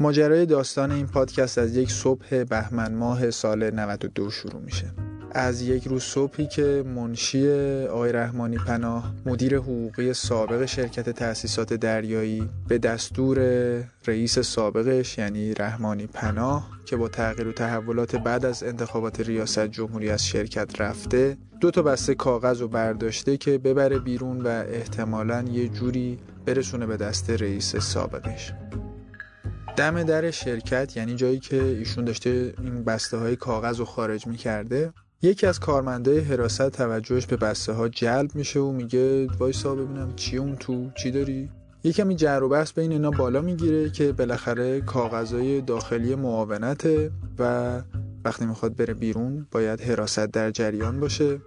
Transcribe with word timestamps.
ماجرای 0.00 0.46
داستان 0.46 0.92
این 0.92 1.06
پادکست 1.06 1.58
از 1.58 1.76
یک 1.76 1.90
صبح 1.90 2.44
بهمن 2.44 2.94
ماه 2.94 3.30
سال 3.30 3.70
92 3.70 4.30
شروع 4.30 4.60
میشه. 4.60 4.86
از 5.30 5.62
یک 5.62 5.88
روز 5.88 6.02
صبحی 6.02 6.46
که 6.46 6.84
منشی 6.96 7.48
آقای 7.84 8.12
رحمانی 8.12 8.56
پناه 8.56 9.14
مدیر 9.26 9.56
حقوقی 9.56 10.12
سابق 10.12 10.64
شرکت 10.64 11.10
تأسیسات 11.10 11.74
دریایی 11.74 12.48
به 12.68 12.78
دستور 12.78 13.38
رئیس 14.06 14.38
سابقش 14.38 15.18
یعنی 15.18 15.54
رحمانی 15.54 16.06
پناه 16.06 16.70
که 16.84 16.96
با 16.96 17.08
تغییر 17.08 17.48
و 17.48 17.52
تحولات 17.52 18.16
بعد 18.16 18.44
از 18.44 18.62
انتخابات 18.62 19.20
ریاست 19.20 19.66
جمهوری 19.66 20.10
از 20.10 20.26
شرکت 20.26 20.80
رفته 20.80 21.36
دو 21.60 21.70
تا 21.70 21.82
بسته 21.82 22.14
کاغذ 22.14 22.62
و 22.62 22.68
برداشته 22.68 23.36
که 23.36 23.58
ببره 23.58 23.98
بیرون 23.98 24.40
و 24.40 24.48
احتمالا 24.48 25.42
یه 25.42 25.68
جوری 25.68 26.18
برسونه 26.46 26.86
به 26.86 26.96
دست 26.96 27.30
رئیس 27.30 27.76
سابقش. 27.76 28.52
دم 29.76 30.02
در 30.02 30.30
شرکت 30.30 30.96
یعنی 30.96 31.14
جایی 31.14 31.38
که 31.38 31.62
ایشون 31.62 32.04
داشته 32.04 32.54
این 32.58 32.84
بسته 32.84 33.16
های 33.16 33.36
کاغذ 33.36 33.78
رو 33.78 33.84
خارج 33.84 34.26
می‌کرده 34.26 34.92
یکی 35.22 35.46
از 35.46 35.60
کارمندای 35.60 36.18
حراست 36.18 36.68
توجهش 36.68 37.26
به 37.26 37.36
بسته 37.36 37.72
ها 37.72 37.88
جلب 37.88 38.34
میشه 38.34 38.60
و 38.60 38.72
میگه 38.72 39.26
وایسا 39.26 39.74
ببینم 39.74 40.12
چی 40.16 40.36
اون 40.36 40.56
تو 40.56 40.90
چی 40.90 41.10
داری؟ 41.10 41.50
یه 41.84 41.92
کمی 41.92 42.16
جر 42.16 42.42
و 42.42 42.48
بحث 42.48 42.72
بین 42.72 42.92
اینا 42.92 43.10
بالا 43.10 43.40
می‌گیره 43.40 43.90
که 43.90 44.12
بالاخره 44.12 44.80
کاغذهای 44.80 45.60
داخلی 45.60 46.14
معاونته 46.14 47.10
و 47.38 47.82
وقتی 48.24 48.46
می‌خواد 48.46 48.76
بره 48.76 48.94
بیرون 48.94 49.46
باید 49.50 49.80
حراست 49.80 50.26
در 50.26 50.50
جریان 50.50 51.00
باشه. 51.00 51.38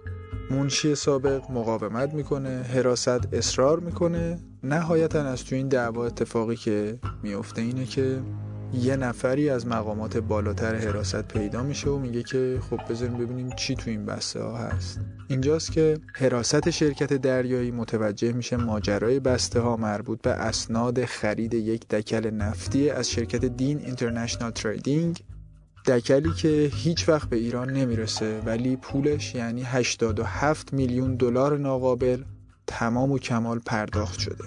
منشی 0.50 0.94
سابق 0.94 1.50
مقاومت 1.50 2.14
می‌کنه 2.14 2.62
حراست 2.62 3.34
اصرار 3.34 3.80
می‌کنه. 3.80 4.38
نهایتا 4.62 5.22
از 5.22 5.44
تو 5.44 5.54
این 5.56 5.68
دعوا 5.68 6.06
اتفاقی 6.06 6.56
که 6.56 6.98
میفته 7.22 7.62
اینه 7.62 7.84
که 7.84 8.20
یه 8.74 8.96
نفری 8.96 9.50
از 9.50 9.66
مقامات 9.66 10.16
بالاتر 10.16 10.74
حراست 10.74 11.28
پیدا 11.28 11.62
میشه 11.62 11.90
و 11.90 11.98
میگه 11.98 12.22
که 12.22 12.58
خب 12.70 12.80
بذاریم 12.90 13.18
ببینیم 13.18 13.50
چی 13.56 13.74
تو 13.74 13.90
این 13.90 14.06
بسته 14.06 14.42
ها 14.42 14.56
هست. 14.56 15.00
اینجاست 15.28 15.72
که 15.72 15.98
حراست 16.14 16.70
شرکت 16.70 17.12
دریایی 17.12 17.70
متوجه 17.70 18.32
میشه 18.32 18.56
ماجرای 18.56 19.20
بسته 19.20 19.60
ها 19.60 19.76
مربوط 19.76 20.22
به 20.22 20.30
اسناد 20.30 21.04
خرید 21.04 21.54
یک 21.54 21.88
دکل 21.88 22.30
نفتی 22.30 22.90
از 22.90 23.10
شرکت 23.10 23.44
دین 23.44 23.78
اینترنشنال 23.78 24.50
تریدینگ 24.50 25.20
دکلی 25.86 26.32
که 26.32 26.70
هیچ 26.74 27.08
وقت 27.08 27.28
به 27.28 27.36
ایران 27.36 27.70
نمی‌رسه 27.70 28.40
ولی 28.40 28.76
پولش 28.76 29.34
یعنی 29.34 29.62
87 29.62 30.72
میلیون 30.72 31.16
دلار 31.16 31.58
ناقابل 31.58 32.22
تمام 32.66 33.12
و 33.12 33.18
کمال 33.18 33.58
پرداخت 33.58 34.18
شده. 34.18 34.44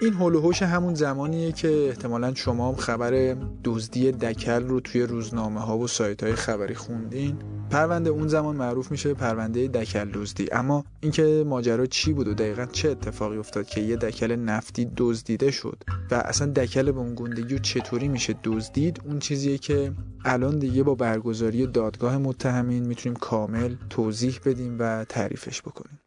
این 0.00 0.14
هلوهوش 0.14 0.62
همون 0.62 0.94
زمانیه 0.94 1.52
که 1.52 1.86
احتمالا 1.88 2.34
شما 2.34 2.74
خبر 2.74 3.36
دزدی 3.64 4.12
دکل 4.12 4.62
رو 4.62 4.80
توی 4.80 5.02
روزنامه 5.02 5.60
ها 5.60 5.78
و 5.78 5.86
سایت 5.86 6.22
های 6.22 6.34
خبری 6.34 6.74
خوندین. 6.74 7.36
پرونده 7.70 8.10
اون 8.10 8.28
زمان 8.28 8.56
معروف 8.56 8.90
میشه 8.90 9.14
پرونده 9.14 9.68
دکل 9.68 10.10
دزدی. 10.10 10.48
اما 10.52 10.84
اینکه 11.00 11.44
ماجرا 11.46 11.86
چی 11.86 12.12
بود 12.12 12.28
و 12.28 12.34
دقیقا 12.34 12.66
چه 12.66 12.90
اتفاقی 12.90 13.36
افتاد 13.36 13.66
که 13.66 13.80
یه 13.80 13.96
دکل 13.96 14.36
نفتی 14.36 14.90
دزدیده 14.96 15.50
شد 15.50 15.84
و 16.10 16.14
اصلا 16.14 16.46
دکل 16.46 16.92
به 16.92 16.98
اون 16.98 17.14
گندگی 17.14 17.54
و 17.54 17.58
چطوری 17.58 18.08
میشه 18.08 18.34
دزدید 18.44 19.00
اون 19.04 19.18
چیزیه 19.18 19.58
که 19.58 19.92
الان 20.24 20.58
دیگه 20.58 20.82
با 20.82 20.94
برگزاری 20.94 21.66
دادگاه 21.66 22.18
متهمین 22.18 22.86
می‌تونیم 22.86 23.18
کامل 23.18 23.74
توضیح 23.90 24.38
بدیم 24.44 24.76
و 24.78 25.04
تعریفش 25.04 25.62
بکنیم. 25.62 26.00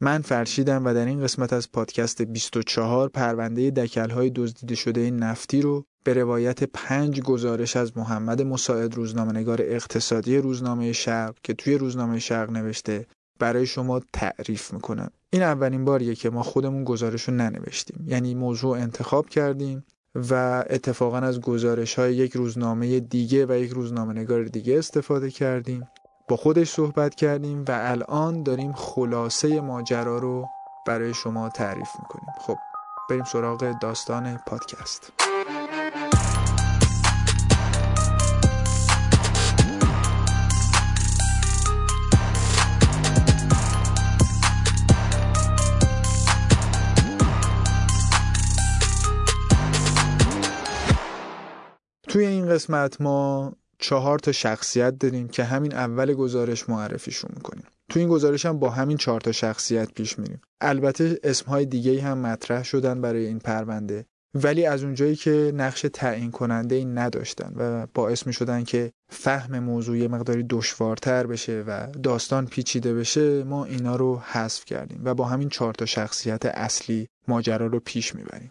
من 0.00 0.22
فرشیدم 0.22 0.84
و 0.84 0.94
در 0.94 1.06
این 1.06 1.20
قسمت 1.20 1.52
از 1.52 1.72
پادکست 1.72 2.22
24 2.22 3.08
پرونده 3.08 3.70
دکلهای 3.70 4.30
دزدیده 4.30 4.74
شده 4.74 5.10
نفتی 5.10 5.62
رو 5.62 5.84
به 6.04 6.14
روایت 6.14 6.64
پنج 6.64 7.20
گزارش 7.20 7.76
از 7.76 7.96
محمد 7.96 8.42
مساعد 8.42 8.94
روزنامه‌نگار 8.94 9.58
اقتصادی 9.62 10.36
روزنامه 10.36 10.92
شرق 10.92 11.34
که 11.42 11.54
توی 11.54 11.78
روزنامه 11.78 12.18
شرق 12.18 12.50
نوشته 12.50 13.06
برای 13.38 13.66
شما 13.66 14.00
تعریف 14.12 14.72
می‌کنم. 14.72 15.10
این 15.30 15.42
اولین 15.42 15.84
باریه 15.84 16.14
که 16.14 16.30
ما 16.30 16.42
خودمون 16.42 16.84
گزارش 16.84 17.22
رو 17.22 17.34
ننوشتیم. 17.34 18.04
یعنی 18.08 18.34
موضوع 18.34 18.78
انتخاب 18.78 19.28
کردیم 19.28 19.84
و 20.30 20.64
اتفاقا 20.70 21.18
از 21.18 21.40
گزارش 21.40 21.94
های 21.94 22.14
یک 22.14 22.32
روزنامه 22.32 23.00
دیگه 23.00 23.46
و 23.46 23.52
یک 23.52 23.70
روزنامه 23.70 24.12
نگار 24.12 24.44
دیگه 24.44 24.78
استفاده 24.78 25.30
کردیم. 25.30 25.88
با 26.28 26.36
خودش 26.36 26.70
صحبت 26.70 27.14
کردیم 27.14 27.64
و 27.68 27.78
الان 27.82 28.42
داریم 28.42 28.72
خلاصه 28.72 29.60
ماجرا 29.60 30.18
رو 30.18 30.46
برای 30.86 31.14
شما 31.14 31.48
تعریف 31.48 31.88
می‌کنیم. 31.98 32.34
خب 32.40 32.56
بریم 33.10 33.24
سراغ 33.24 33.78
داستان 33.80 34.38
پادکست. 34.46 35.12
توی 52.08 52.26
این 52.26 52.48
قسمت 52.48 53.00
ما 53.00 53.52
چهار 53.78 54.18
تا 54.18 54.32
شخصیت 54.32 54.98
داریم 54.98 55.28
که 55.28 55.44
همین 55.44 55.74
اول 55.74 56.14
گزارش 56.14 56.68
معرفیشون 56.68 57.30
می‌کنیم. 57.36 57.64
تو 57.88 58.00
این 58.00 58.08
گزارش 58.08 58.46
هم 58.46 58.58
با 58.58 58.70
همین 58.70 58.96
چهار 58.96 59.20
تا 59.20 59.32
شخصیت 59.32 59.92
پیش 59.92 60.18
میریم. 60.18 60.40
البته 60.60 61.20
اسمهای 61.24 61.66
دیگه 61.66 62.02
هم 62.02 62.18
مطرح 62.18 62.64
شدن 62.64 63.00
برای 63.00 63.26
این 63.26 63.38
پرونده 63.38 64.06
ولی 64.34 64.66
از 64.66 64.84
اونجایی 64.84 65.16
که 65.16 65.52
نقش 65.54 65.86
تعیین 65.92 66.30
کننده 66.30 66.74
این 66.74 66.98
نداشتن 66.98 67.52
و 67.56 67.86
باعث 67.94 68.26
می 68.26 68.32
شدن 68.32 68.64
که 68.64 68.92
فهم 69.12 69.58
موضوع 69.58 70.06
مقداری 70.06 70.42
دشوارتر 70.50 71.26
بشه 71.26 71.64
و 71.66 71.86
داستان 72.02 72.46
پیچیده 72.46 72.94
بشه 72.94 73.44
ما 73.44 73.64
اینا 73.64 73.96
رو 73.96 74.18
حذف 74.18 74.64
کردیم 74.64 75.00
و 75.04 75.14
با 75.14 75.24
همین 75.24 75.48
چهار 75.48 75.74
تا 75.74 75.86
شخصیت 75.86 76.46
اصلی 76.46 77.08
ماجرا 77.28 77.66
رو 77.66 77.80
پیش 77.80 78.14
می‌بریم. 78.14 78.50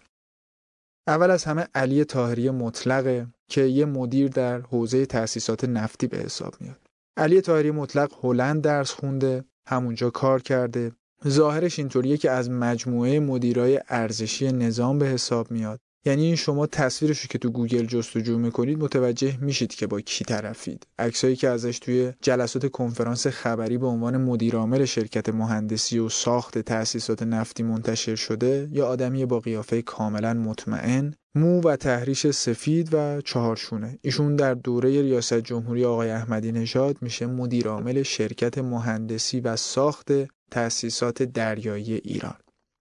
اول 1.08 1.32
از 1.32 1.44
همه 1.44 1.68
علی 1.76 2.06
تاهری 2.06 2.50
مطلقه 2.50 3.28
که 3.48 3.62
یه 3.62 3.86
مدیر 3.86 4.28
در 4.28 4.62
حوزه 4.62 5.06
تأسیسات 5.06 5.64
نفتی 5.64 6.08
به 6.08 6.18
حساب 6.18 6.56
میاد. 6.60 6.80
علی 7.18 7.42
تاهری 7.42 7.72
مطلق 7.72 8.14
هلند 8.24 8.62
درس 8.62 8.92
خونده، 8.92 9.46
همونجا 9.68 10.10
کار 10.10 10.42
کرده. 10.42 10.92
ظاهرش 11.28 11.80
اینطوریه 11.80 12.18
که 12.18 12.32
از 12.32 12.50
مجموعه 12.50 13.20
مدیرای 13.20 13.82
ارزشی 13.90 14.52
نظام 14.52 15.00
به 15.00 15.06
حساب 15.06 15.52
میاد. 15.52 15.80
یعنی 16.06 16.38
شما 16.38 16.68
تصویرش 16.68 17.20
رو 17.20 17.28
که 17.28 17.38
تو 17.38 17.50
گوگل 17.50 17.86
جستجو 17.86 18.38
می‌کنید 18.38 18.80
متوجه 18.80 19.38
میشید 19.42 19.76
که 19.76 19.88
با 19.88 20.02
کی 20.02 20.26
طرفید. 20.26 20.88
عکسایی 21.00 21.36
که 21.36 21.50
ازش 21.50 21.80
توی 21.80 22.14
جلسات 22.22 22.72
کنفرانس 22.72 23.28
خبری 23.28 23.78
به 23.78 23.88
عنوان 23.88 24.18
مدیرعامل 24.18 24.86
شرکت 24.86 25.30
مهندسی 25.30 26.00
و 26.00 26.10
ساخت 26.10 26.58
تأسیسات 26.58 27.24
نفتی 27.24 27.64
منتشر 27.64 28.16
شده 28.16 28.70
یا 28.72 28.88
آدمی 28.88 29.26
با 29.26 29.40
قیافه 29.40 29.82
کاملا 29.82 30.34
مطمئن 30.34 31.14
مو 31.36 31.62
و 31.62 31.76
تحریش 31.76 32.28
سفید 32.28 32.90
و 32.94 33.22
چهارشونه. 33.22 34.00
ایشون 34.02 34.36
در 34.36 34.54
دوره 34.54 35.02
ریاست 35.02 35.34
جمهوری 35.34 35.86
آقای 35.86 36.10
احمدی 36.10 36.52
نژاد 36.52 36.98
میشه 37.02 37.26
مدیرعامل 37.26 38.04
شرکت 38.04 38.58
مهندسی 38.58 39.40
و 39.40 39.56
ساخت 39.56 40.12
تأسیسات 40.52 41.24
دریایی 41.24 41.94
ایران. 41.94 42.38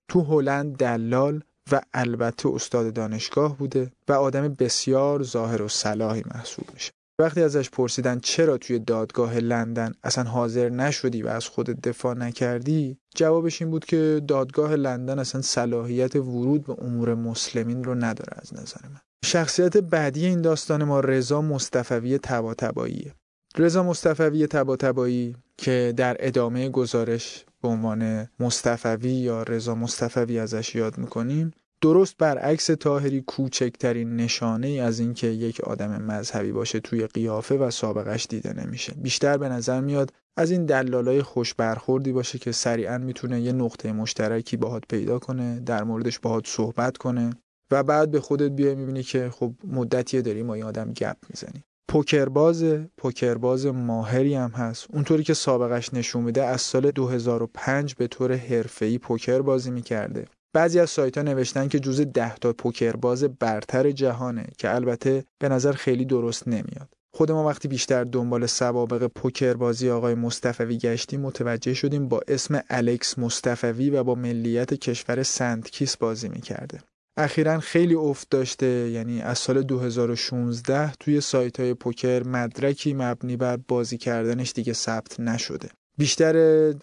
تو 0.09 0.23
هلند 0.23 0.77
دلال 0.77 1.43
و 1.73 1.81
البته 1.95 2.49
استاد 2.49 2.93
دانشگاه 2.93 3.59
بوده 3.59 3.93
و 4.09 4.13
آدم 4.13 4.49
بسیار 4.49 5.23
ظاهر 5.23 5.63
و 5.63 5.69
صلاحی 5.69 6.23
محسوب 6.35 6.65
میشه. 6.75 6.93
وقتی 7.21 7.43
ازش 7.43 7.71
پرسیدن 7.71 8.21
چرا 8.21 8.59
توی 8.59 8.79
دادگاه 8.79 9.39
لندن 9.39 9.93
اصلا 10.05 10.25
حاضر 10.25 10.69
نشدی 10.69 11.23
و 11.23 11.29
از 11.29 11.47
خودت 11.49 11.89
دفاع 11.89 12.15
نکردی 12.15 12.99
جوابش 13.17 13.63
این 13.63 13.71
بود 13.71 13.85
که 13.85 14.23
دادگاه 14.29 14.77
لندن 14.77 15.19
اصلا 15.19 15.43
صلاحیت 15.43 16.17
ورود 16.17 16.67
به 16.67 16.83
امور 16.83 17.15
مسلمین 17.15 17.85
رو 17.85 17.95
نداره 17.95 18.33
از 18.43 18.55
نظر 18.55 18.89
من. 18.89 19.01
شخصیت 19.25 19.77
بعدی 19.77 20.27
این 20.27 20.43
داستان 20.43 20.85
ما 20.85 21.01
رضا 21.01 21.43
مصطفوی 21.43 22.19
تباتباییه 22.19 23.15
رضا 23.59 23.83
مصطفوی 23.83 24.47
تباتبایی 24.47 25.37
که 25.57 25.95
در 25.97 26.17
ادامه 26.21 26.69
گزارش 26.69 27.45
به 27.63 27.69
عنوان 27.69 28.29
مصطفوی 28.41 29.11
یا 29.11 29.43
رضا 29.43 29.75
مصطفوی 29.75 30.39
ازش 30.39 30.75
یاد 30.75 30.99
می‌کنیم 30.99 31.51
درست 31.81 32.17
برعکس 32.19 32.67
تاهری 32.67 33.21
کوچکترین 33.21 34.17
نشانه 34.17 34.67
ای 34.67 34.81
از 34.81 35.01
اینکه 35.01 35.27
یک 35.27 35.61
آدم 35.61 36.03
مذهبی 36.03 36.53
باشه 36.53 36.81
توی 36.81 37.07
قیافه 37.07 37.55
و 37.55 37.71
سابقش 37.71 38.27
دیده 38.27 38.53
نمیشه. 38.53 38.95
بیشتر 38.97 39.37
به 39.37 39.49
نظر 39.49 39.81
میاد 39.81 40.13
از 40.37 40.51
این 40.51 40.67
دلالای 40.67 41.23
خوش 41.23 41.55
برخوردی 41.55 42.13
باشه 42.13 42.39
که 42.39 42.53
سریعا 42.53 42.99
می‌تونه 42.99 43.41
یه 43.41 43.53
نقطه 43.53 43.93
مشترکی 43.93 44.57
باهات 44.57 44.83
پیدا 44.89 45.19
کنه 45.19 45.61
در 45.61 45.85
موردش 45.85 46.19
باهات 46.19 46.47
صحبت 46.47 46.97
کنه 46.97 47.31
و 47.71 47.83
بعد 47.83 48.11
به 48.11 48.21
خودت 48.21 48.51
بیای 48.51 48.75
می‌بینی 48.75 49.03
که 49.03 49.31
خب 49.31 49.53
مدتیه 49.67 50.23
داری 50.23 50.43
ما 50.43 50.55
این 50.55 50.65
آدم 50.65 50.93
گپ 50.93 51.17
می‌زنی 51.31 51.65
پوکرباز 51.89 52.65
پوکرباز 52.99 53.67
ماهری 53.67 54.35
هم 54.35 54.51
هست 54.51 54.87
اونطوری 54.93 55.25
که 55.25 55.35
سابقش 55.35 55.95
نشون 55.95 56.23
میده 56.23 56.45
از 56.45 56.61
سال 56.61 56.91
2005 56.91 57.95
به 57.95 58.07
طور 58.07 58.33
حرفه‌ای 58.37 58.99
پوکر 58.99 59.43
بازی 59.43 59.71
می‌کرده 59.71 60.25
بعضی 60.55 60.81
از 60.81 60.91
سایت 60.91 61.17
ها 61.19 61.23
نوشتن 61.23 61.69
که 61.69 61.81
جز 61.81 62.01
ده 62.01 62.35
تا 62.35 62.53
پوکرباز 62.53 63.25
برتر 63.25 63.91
جهانه 63.91 64.47
که 64.59 64.75
البته 64.75 65.25
به 65.39 65.49
نظر 65.49 65.73
خیلی 65.73 66.05
درست 66.05 66.49
نمیاد. 66.49 66.89
خود 67.15 67.33
ما 67.33 67.47
وقتی 67.47 67.69
بیشتر 67.69 68.05
دنبال 68.05 68.47
سوابق 68.47 69.07
پوکر 69.07 69.55
بازی 69.55 69.91
آقای 69.91 70.15
مصطفوی 70.15 70.79
گشتیم 70.79 71.21
متوجه 71.21 71.75
شدیم 71.75 72.09
با 72.09 72.21
اسم 72.29 72.61
الکس 72.71 73.19
مصطفوی 73.19 73.91
و 73.91 74.05
با 74.05 74.15
ملیت 74.15 74.75
کشور 74.75 75.23
سنتکیس 75.23 75.97
بازی 75.97 76.29
می‌کرده. 76.29 76.81
اخیرا 77.17 77.61
خیلی 77.61 77.95
افت 77.95 78.31
داشته 78.31 78.67
یعنی 78.67 79.23
از 79.23 79.39
سال 79.39 79.63
2016 79.63 80.93
توی 80.93 81.21
سایت 81.21 81.61
های 81.61 81.75
پوکر 81.75 82.23
مدرکی 82.23 82.95
مبنی 82.95 83.37
بر 83.37 83.57
بازی 83.57 83.99
کردنش 83.99 84.53
دیگه 84.53 84.73
ثبت 84.73 85.21
نشده. 85.21 85.69
بیشتر 85.99 86.75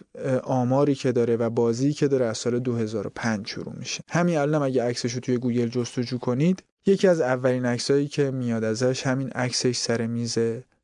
آماری 0.44 0.94
که 0.94 1.12
داره 1.12 1.36
و 1.36 1.50
بازی 1.50 1.92
که 1.92 2.08
داره 2.08 2.26
از 2.26 2.38
سال 2.38 2.58
2005 2.58 3.48
شروع 3.48 3.74
میشه 3.78 4.04
همین 4.08 4.36
الان 4.36 4.62
اگه 4.62 4.82
عکسش 4.82 5.12
رو 5.12 5.20
توی 5.20 5.36
گوگل 5.36 5.68
جستجو 5.68 6.18
کنید 6.18 6.62
یکی 6.86 7.08
از 7.08 7.20
اولین 7.20 7.66
عکسایی 7.66 8.08
که 8.08 8.30
میاد 8.30 8.64
ازش 8.64 9.06
همین 9.06 9.28
عکسش 9.28 9.76
سر 9.76 10.06
میز 10.06 10.38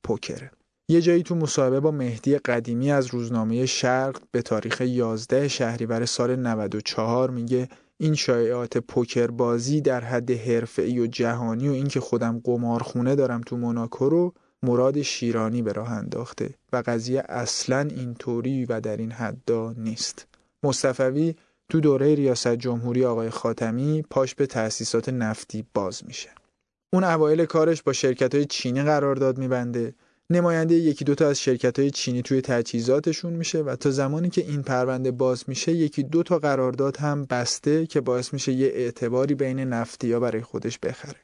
پوکره 0.04 0.50
یه 0.88 1.00
جایی 1.00 1.22
تو 1.22 1.34
مصاحبه 1.34 1.80
با 1.80 1.90
مهدی 1.90 2.38
قدیمی 2.38 2.92
از 2.92 3.06
روزنامه 3.06 3.66
شرق 3.66 4.22
به 4.30 4.42
تاریخ 4.42 4.80
11 4.80 5.48
شهریور 5.48 6.04
سال 6.04 6.36
94 6.36 7.30
میگه 7.30 7.68
این 8.00 8.14
شایعات 8.14 8.78
پوکر 8.78 9.26
بازی 9.26 9.80
در 9.80 10.04
حد 10.04 10.30
حرفه‌ای 10.30 11.00
و 11.00 11.06
جهانی 11.06 11.68
و 11.68 11.72
اینکه 11.72 12.00
خودم 12.00 12.40
قمارخونه 12.44 13.14
دارم 13.14 13.40
تو 13.40 13.56
موناکو 13.56 14.08
رو 14.08 14.34
مراد 14.62 15.02
شیرانی 15.02 15.62
به 15.62 15.72
راه 15.72 15.92
انداخته 15.92 16.54
و 16.72 16.82
قضیه 16.86 17.22
اصلا 17.28 17.80
اینطوری 17.80 18.64
و 18.64 18.80
در 18.80 18.96
این 18.96 19.12
حدا 19.12 19.72
نیست. 19.72 20.26
مصطفوی 20.62 21.34
تو 21.68 21.80
دوره 21.80 22.14
ریاست 22.14 22.54
جمهوری 22.54 23.04
آقای 23.04 23.30
خاتمی 23.30 24.02
پاش 24.10 24.34
به 24.34 24.46
تأسیسات 24.46 25.08
نفتی 25.08 25.64
باز 25.74 26.02
میشه. 26.06 26.30
اون 26.92 27.04
اوایل 27.04 27.44
کارش 27.44 27.82
با 27.82 27.92
شرکت 27.92 28.34
های 28.34 28.44
چینی 28.44 28.82
قرارداد 28.82 29.38
میبنده. 29.38 29.94
نماینده 30.30 30.74
یکی 30.74 31.04
دوتا 31.04 31.28
از 31.28 31.40
شرکت 31.40 31.78
های 31.78 31.90
چینی 31.90 32.22
توی 32.22 32.40
تجهیزاتشون 32.40 33.32
میشه 33.32 33.62
و 33.62 33.76
تا 33.76 33.90
زمانی 33.90 34.30
که 34.30 34.40
این 34.40 34.62
پرونده 34.62 35.10
باز 35.10 35.44
میشه 35.46 35.72
یکی 35.72 36.02
دو 36.02 36.22
تا 36.22 36.38
قرارداد 36.38 36.96
هم 36.96 37.24
بسته 37.24 37.86
که 37.86 38.00
باعث 38.00 38.32
میشه 38.32 38.52
یه 38.52 38.66
اعتباری 38.66 39.34
بین 39.34 39.60
نفتی 39.60 40.12
ها 40.12 40.20
برای 40.20 40.42
خودش 40.42 40.78
بخره. 40.78 41.20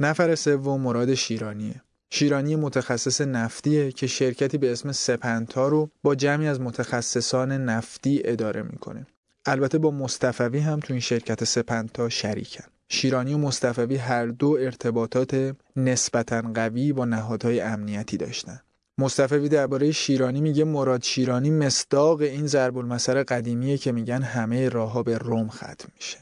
نفر 0.00 0.34
سوم 0.34 0.80
مراد 0.80 1.14
شیرانیه. 1.14 1.82
شیرانی 2.10 2.56
متخصص 2.56 3.20
نفتیه 3.20 3.92
که 3.92 4.06
شرکتی 4.06 4.58
به 4.58 4.72
اسم 4.72 4.92
سپنتا 4.92 5.68
رو 5.68 5.90
با 6.02 6.14
جمعی 6.14 6.48
از 6.48 6.60
متخصصان 6.60 7.52
نفتی 7.52 8.22
اداره 8.24 8.62
می‌کنه. 8.62 9.06
البته 9.46 9.78
با 9.78 9.90
مصطفوی 9.90 10.58
هم 10.58 10.80
تو 10.80 10.92
این 10.92 11.00
شرکت 11.00 11.44
سپنتا 11.44 12.08
شریکن. 12.08 12.64
شیرانی 12.88 13.34
و 13.34 13.38
مصطفوی 13.38 13.96
هر 13.96 14.26
دو 14.26 14.56
ارتباطات 14.60 15.56
نسبتا 15.76 16.42
قوی 16.54 16.92
با 16.92 17.04
نهادهای 17.04 17.60
امنیتی 17.60 18.16
داشتن. 18.16 18.60
مصطفوی 18.98 19.48
درباره 19.48 19.92
شیرانی 19.92 20.40
میگه 20.40 20.64
مراد 20.64 21.02
شیرانی 21.02 21.50
مصداق 21.50 22.20
این 22.20 22.46
ضرب 22.46 22.78
المثل 22.78 23.22
قدیمیه 23.22 23.78
که 23.78 23.92
میگن 23.92 24.22
همه 24.22 24.68
راهها 24.68 25.02
به 25.02 25.18
روم 25.18 25.48
ختم 25.48 25.88
میشه. 25.94 26.18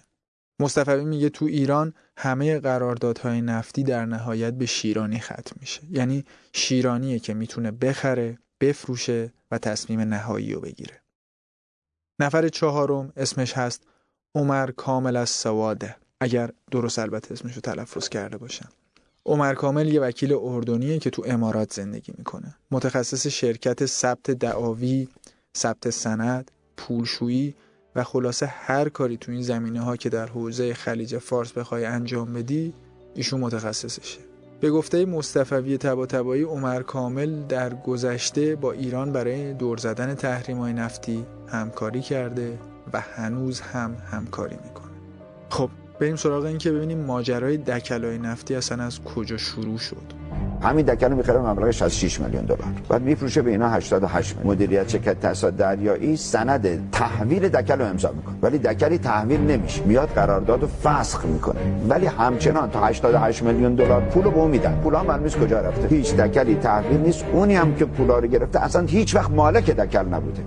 مصطفی 0.60 1.04
میگه 1.04 1.28
تو 1.28 1.44
ایران 1.44 1.94
همه 2.16 2.58
قراردادهای 2.58 3.40
نفتی 3.40 3.82
در 3.82 4.06
نهایت 4.06 4.54
به 4.54 4.66
شیرانی 4.66 5.20
ختم 5.20 5.56
میشه 5.60 5.82
یعنی 5.90 6.24
شیرانیه 6.52 7.18
که 7.18 7.34
می‌تونه 7.34 7.70
بخره 7.70 8.38
بفروشه 8.60 9.32
و 9.50 9.58
تصمیم 9.58 10.00
نهایی 10.00 10.52
رو 10.52 10.60
بگیره 10.60 11.02
نفر 12.20 12.48
چهارم 12.48 13.12
اسمش 13.16 13.52
هست 13.52 13.82
عمر 14.34 14.70
کامل 14.70 15.16
از 15.16 15.30
سواده 15.30 15.96
اگر 16.20 16.50
درست 16.70 16.98
البته 16.98 17.32
اسمش 17.32 17.54
رو 17.54 17.60
تلفظ 17.60 18.08
کرده 18.08 18.36
باشم. 18.36 18.68
عمر 19.26 19.54
کامل 19.54 19.88
یه 19.88 20.00
وکیل 20.00 20.32
اردنیه 20.32 20.98
که 20.98 21.10
تو 21.10 21.22
امارات 21.26 21.72
زندگی 21.72 22.12
می‌کنه. 22.18 22.54
متخصص 22.70 23.26
شرکت 23.26 23.86
ثبت 23.86 24.30
دعاوی 24.30 25.08
ثبت 25.56 25.90
سند 25.90 26.50
پولشویی 26.76 27.54
و 27.96 28.04
خلاصه 28.04 28.46
هر 28.46 28.88
کاری 28.88 29.16
تو 29.16 29.32
این 29.32 29.42
زمینه 29.42 29.80
ها 29.80 29.96
که 29.96 30.08
در 30.08 30.26
حوزه 30.26 30.74
خلیج 30.74 31.18
فارس 31.18 31.52
بخوای 31.52 31.84
انجام 31.84 32.32
بدی 32.32 32.74
ایشون 33.14 33.40
متخصصشه. 33.40 34.18
به 34.60 34.70
گفته 34.70 35.04
مصطفوی 35.04 35.78
تباتبایی 35.78 36.42
عمر 36.42 36.82
کامل 36.82 37.42
در 37.42 37.74
گذشته 37.74 38.56
با 38.56 38.72
ایران 38.72 39.12
برای 39.12 39.54
دور 39.54 39.78
زدن 39.78 40.14
تحریم 40.14 40.58
های 40.58 40.72
نفتی 40.72 41.26
همکاری 41.48 42.00
کرده 42.00 42.58
و 42.92 43.00
هنوز 43.00 43.60
هم 43.60 43.96
همکاری 44.10 44.56
می‌کنه. 44.64 44.92
خب 45.50 45.70
بریم 46.00 46.16
سراغ 46.16 46.44
این 46.44 46.58
که 46.58 46.72
ببینیم 46.72 46.98
ماجرای 46.98 47.56
دکلای 47.56 48.18
نفتی 48.18 48.54
اصلا 48.54 48.84
از 48.84 49.00
کجا 49.04 49.36
شروع 49.36 49.78
شد. 49.78 49.96
همین 50.62 50.86
دکن 50.86 51.06
رو 51.06 51.16
می‌خره 51.16 51.38
مبلغ 51.38 51.70
66 51.70 52.20
میلیون 52.20 52.44
دلار. 52.44 52.64
بعد 52.88 53.02
میفروشه 53.02 53.42
به 53.42 53.50
اینا 53.50 53.68
88 53.68 54.36
میلیون. 54.36 54.54
مدیریت 54.54 54.88
شرکت 54.88 55.20
تاسیسات 55.20 55.56
دریایی 55.56 56.16
سند 56.16 56.90
تحویل 56.92 57.48
دکل 57.48 57.78
رو 57.78 57.84
امضا 57.84 58.12
می‌کنه. 58.12 58.34
ولی 58.42 58.58
دکلی 58.58 58.98
تحویل 58.98 59.40
نمیشه. 59.40 59.82
میاد 59.84 60.08
قرارداد 60.08 60.62
رو 60.62 60.68
فسخ 60.68 61.24
می‌کنه. 61.24 61.60
ولی 61.88 62.06
همچنان 62.06 62.70
تا 62.70 62.86
88 62.86 63.42
میلیون 63.42 63.74
دلار 63.74 64.00
پول 64.00 64.24
رو 64.24 64.30
به 64.30 64.46
میدن. 64.46 64.80
پولا 64.82 65.02
معلوم 65.02 65.28
کجا 65.28 65.60
رفته؟ 65.60 65.88
هیچ 65.88 66.14
دکلی 66.14 66.54
تحویل 66.54 67.00
نیست. 67.00 67.24
اونی 67.32 67.54
هم 67.54 67.74
که 67.74 67.84
پولا 67.84 68.18
رو 68.18 68.28
گرفته 68.28 68.60
اصلا 68.60 68.86
هیچ 68.86 69.14
وقت 69.14 69.30
مالک 69.30 69.70
دکل 69.70 70.04
نبوده. 70.06 70.42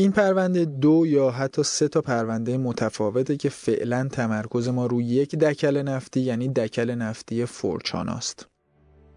این 0.00 0.12
پرونده 0.12 0.64
دو 0.64 1.06
یا 1.06 1.30
حتی 1.30 1.62
سه 1.62 1.88
تا 1.88 2.00
پرونده 2.00 2.58
متفاوته 2.58 3.36
که 3.36 3.48
فعلا 3.48 4.08
تمرکز 4.12 4.68
ما 4.68 4.86
روی 4.86 5.04
یک 5.04 5.34
دکل 5.34 5.82
نفتی 5.82 6.20
یعنی 6.20 6.48
دکل 6.48 6.90
نفتی 6.90 7.44
فورچاناست. 7.44 8.46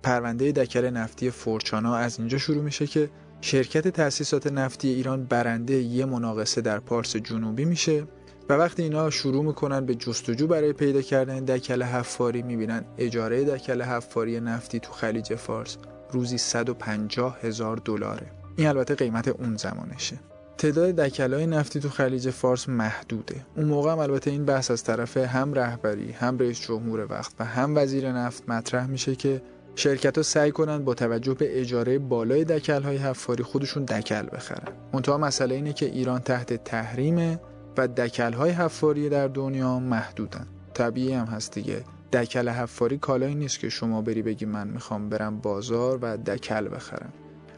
پرونده 0.04 0.52
دکل 0.52 0.90
نفتی 0.90 1.30
فورچانا 1.30 1.96
از 1.96 2.20
اینجا 2.20 2.38
شروع 2.38 2.64
میشه 2.64 2.88
که 2.88 3.10
شرکت 3.42 3.88
تأسیسات 3.88 4.48
نفتی 4.48 4.90
ایران 4.90 5.24
برنده 5.24 5.74
یه 5.74 6.06
مناقصه 6.06 6.62
در 6.62 6.80
پارس 6.80 7.16
جنوبی 7.16 7.66
میشه 7.66 8.08
و 8.50 8.54
وقتی 8.54 8.84
اینا 8.84 9.10
شروع 9.10 9.44
می‌کنن 9.44 9.86
به 9.86 9.96
جستجو 9.96 10.48
برای 10.48 10.74
پیدا 10.74 11.02
کردن 11.02 11.46
دکل 11.46 11.84
حفاری 11.84 12.42
می‌بینن 12.42 12.86
اجاره 12.98 13.44
دکل 13.44 13.82
حفاری 13.82 14.40
نفتی 14.40 14.80
تو 14.80 14.92
خلیج 14.92 15.36
فارس 15.36 15.78
روزی 16.12 16.38
150 16.38 17.38
هزار 17.42 17.78
دلاره. 17.86 18.32
این 18.58 18.68
البته 18.68 18.96
قیمت 18.96 19.28
اون 19.28 19.58
زمانشه. 19.58 20.33
تعداد 20.58 20.96
دکلای 20.96 21.48
نفتی 21.48 21.80
تو 21.80 21.90
خلیج 21.90 22.30
فارس 22.30 22.70
محدوده. 22.70 23.36
اون 23.56 23.66
موقع 23.66 23.92
هم 23.92 24.00
البته 24.00 24.32
این 24.32 24.46
بحث 24.46 24.72
از 24.72 24.84
طرف 24.84 25.18
هم 25.18 25.54
رهبری 25.54 26.12
هم 26.12 26.38
رئیس 26.38 26.62
جمهور 26.62 27.08
وقت 27.12 27.34
و 27.40 27.46
هم 27.46 27.78
وزیر 27.78 28.12
نفت 28.12 28.50
مطرح 28.50 28.88
میشه 28.88 29.16
که 29.16 29.42
شرکت 29.76 30.18
ها 30.18 30.24
سعی 30.24 30.52
کنن 30.52 30.86
با 30.86 30.94
توجه 30.94 31.34
به 31.34 31.62
اجاره 31.62 32.00
بالای 32.00 32.46
دکل 32.46 32.82
های 32.84 32.98
حفاری 32.98 33.44
خودشون 33.44 33.86
دکل 33.86 34.26
بخرن. 34.34 34.74
منتها 34.94 35.18
مسئله 35.18 35.56
اینه 35.56 35.74
که 35.74 35.86
ایران 35.86 36.20
تحت 36.20 36.64
تحریمه 36.64 37.40
و 37.78 37.88
دکل 37.88 38.34
های 38.34 38.52
حفاری 38.52 39.10
در 39.10 39.28
دنیا 39.28 39.80
محدودن. 39.80 40.48
طبیعی 40.74 41.14
هم 41.14 41.26
هست 41.26 41.54
دیگه. 41.54 41.84
دکل 42.14 42.50
حفاری 42.50 42.98
کالایی 42.98 43.36
نیست 43.36 43.60
که 43.60 43.70
شما 43.70 44.02
بری 44.02 44.22
بگی 44.22 44.46
من 44.46 44.68
می‌خوام 44.68 45.10
برم 45.10 45.40
بازار 45.40 46.00
و 46.02 46.18
دکل 46.18 46.68
بخرم. 46.68 47.14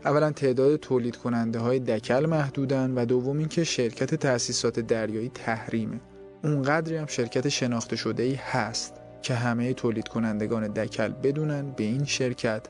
اولا 0.06 0.32
تعداد 0.32 0.76
تولید 0.76 1.16
کننده 1.16 1.60
های 1.60 1.80
دکل 1.80 2.26
محدودن 2.26 2.92
و 2.92 3.06
دوم 3.06 3.38
اینکه 3.38 3.64
شرکت 3.64 4.16
تأسیسات 4.16 4.80
دریایی 4.80 5.30
تحریمه. 5.30 6.00
اونقدری 6.44 6.98
هم 6.98 7.06
شرکت 7.06 7.50
شناخته 7.50 7.96
شده 7.96 8.24
ای 8.24 8.34
هست 8.34 8.94
که 9.22 9.34
همه 9.34 9.74
تولید 9.74 10.08
کنندگان 10.08 10.68
دکل 10.68 11.08
بدونن 11.08 11.72
به 11.72 11.84
این 11.84 12.06
شرکت 12.06 12.62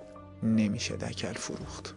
نمیشه 0.44 0.96
دکل 0.96 1.34
فروخت. 1.34 1.94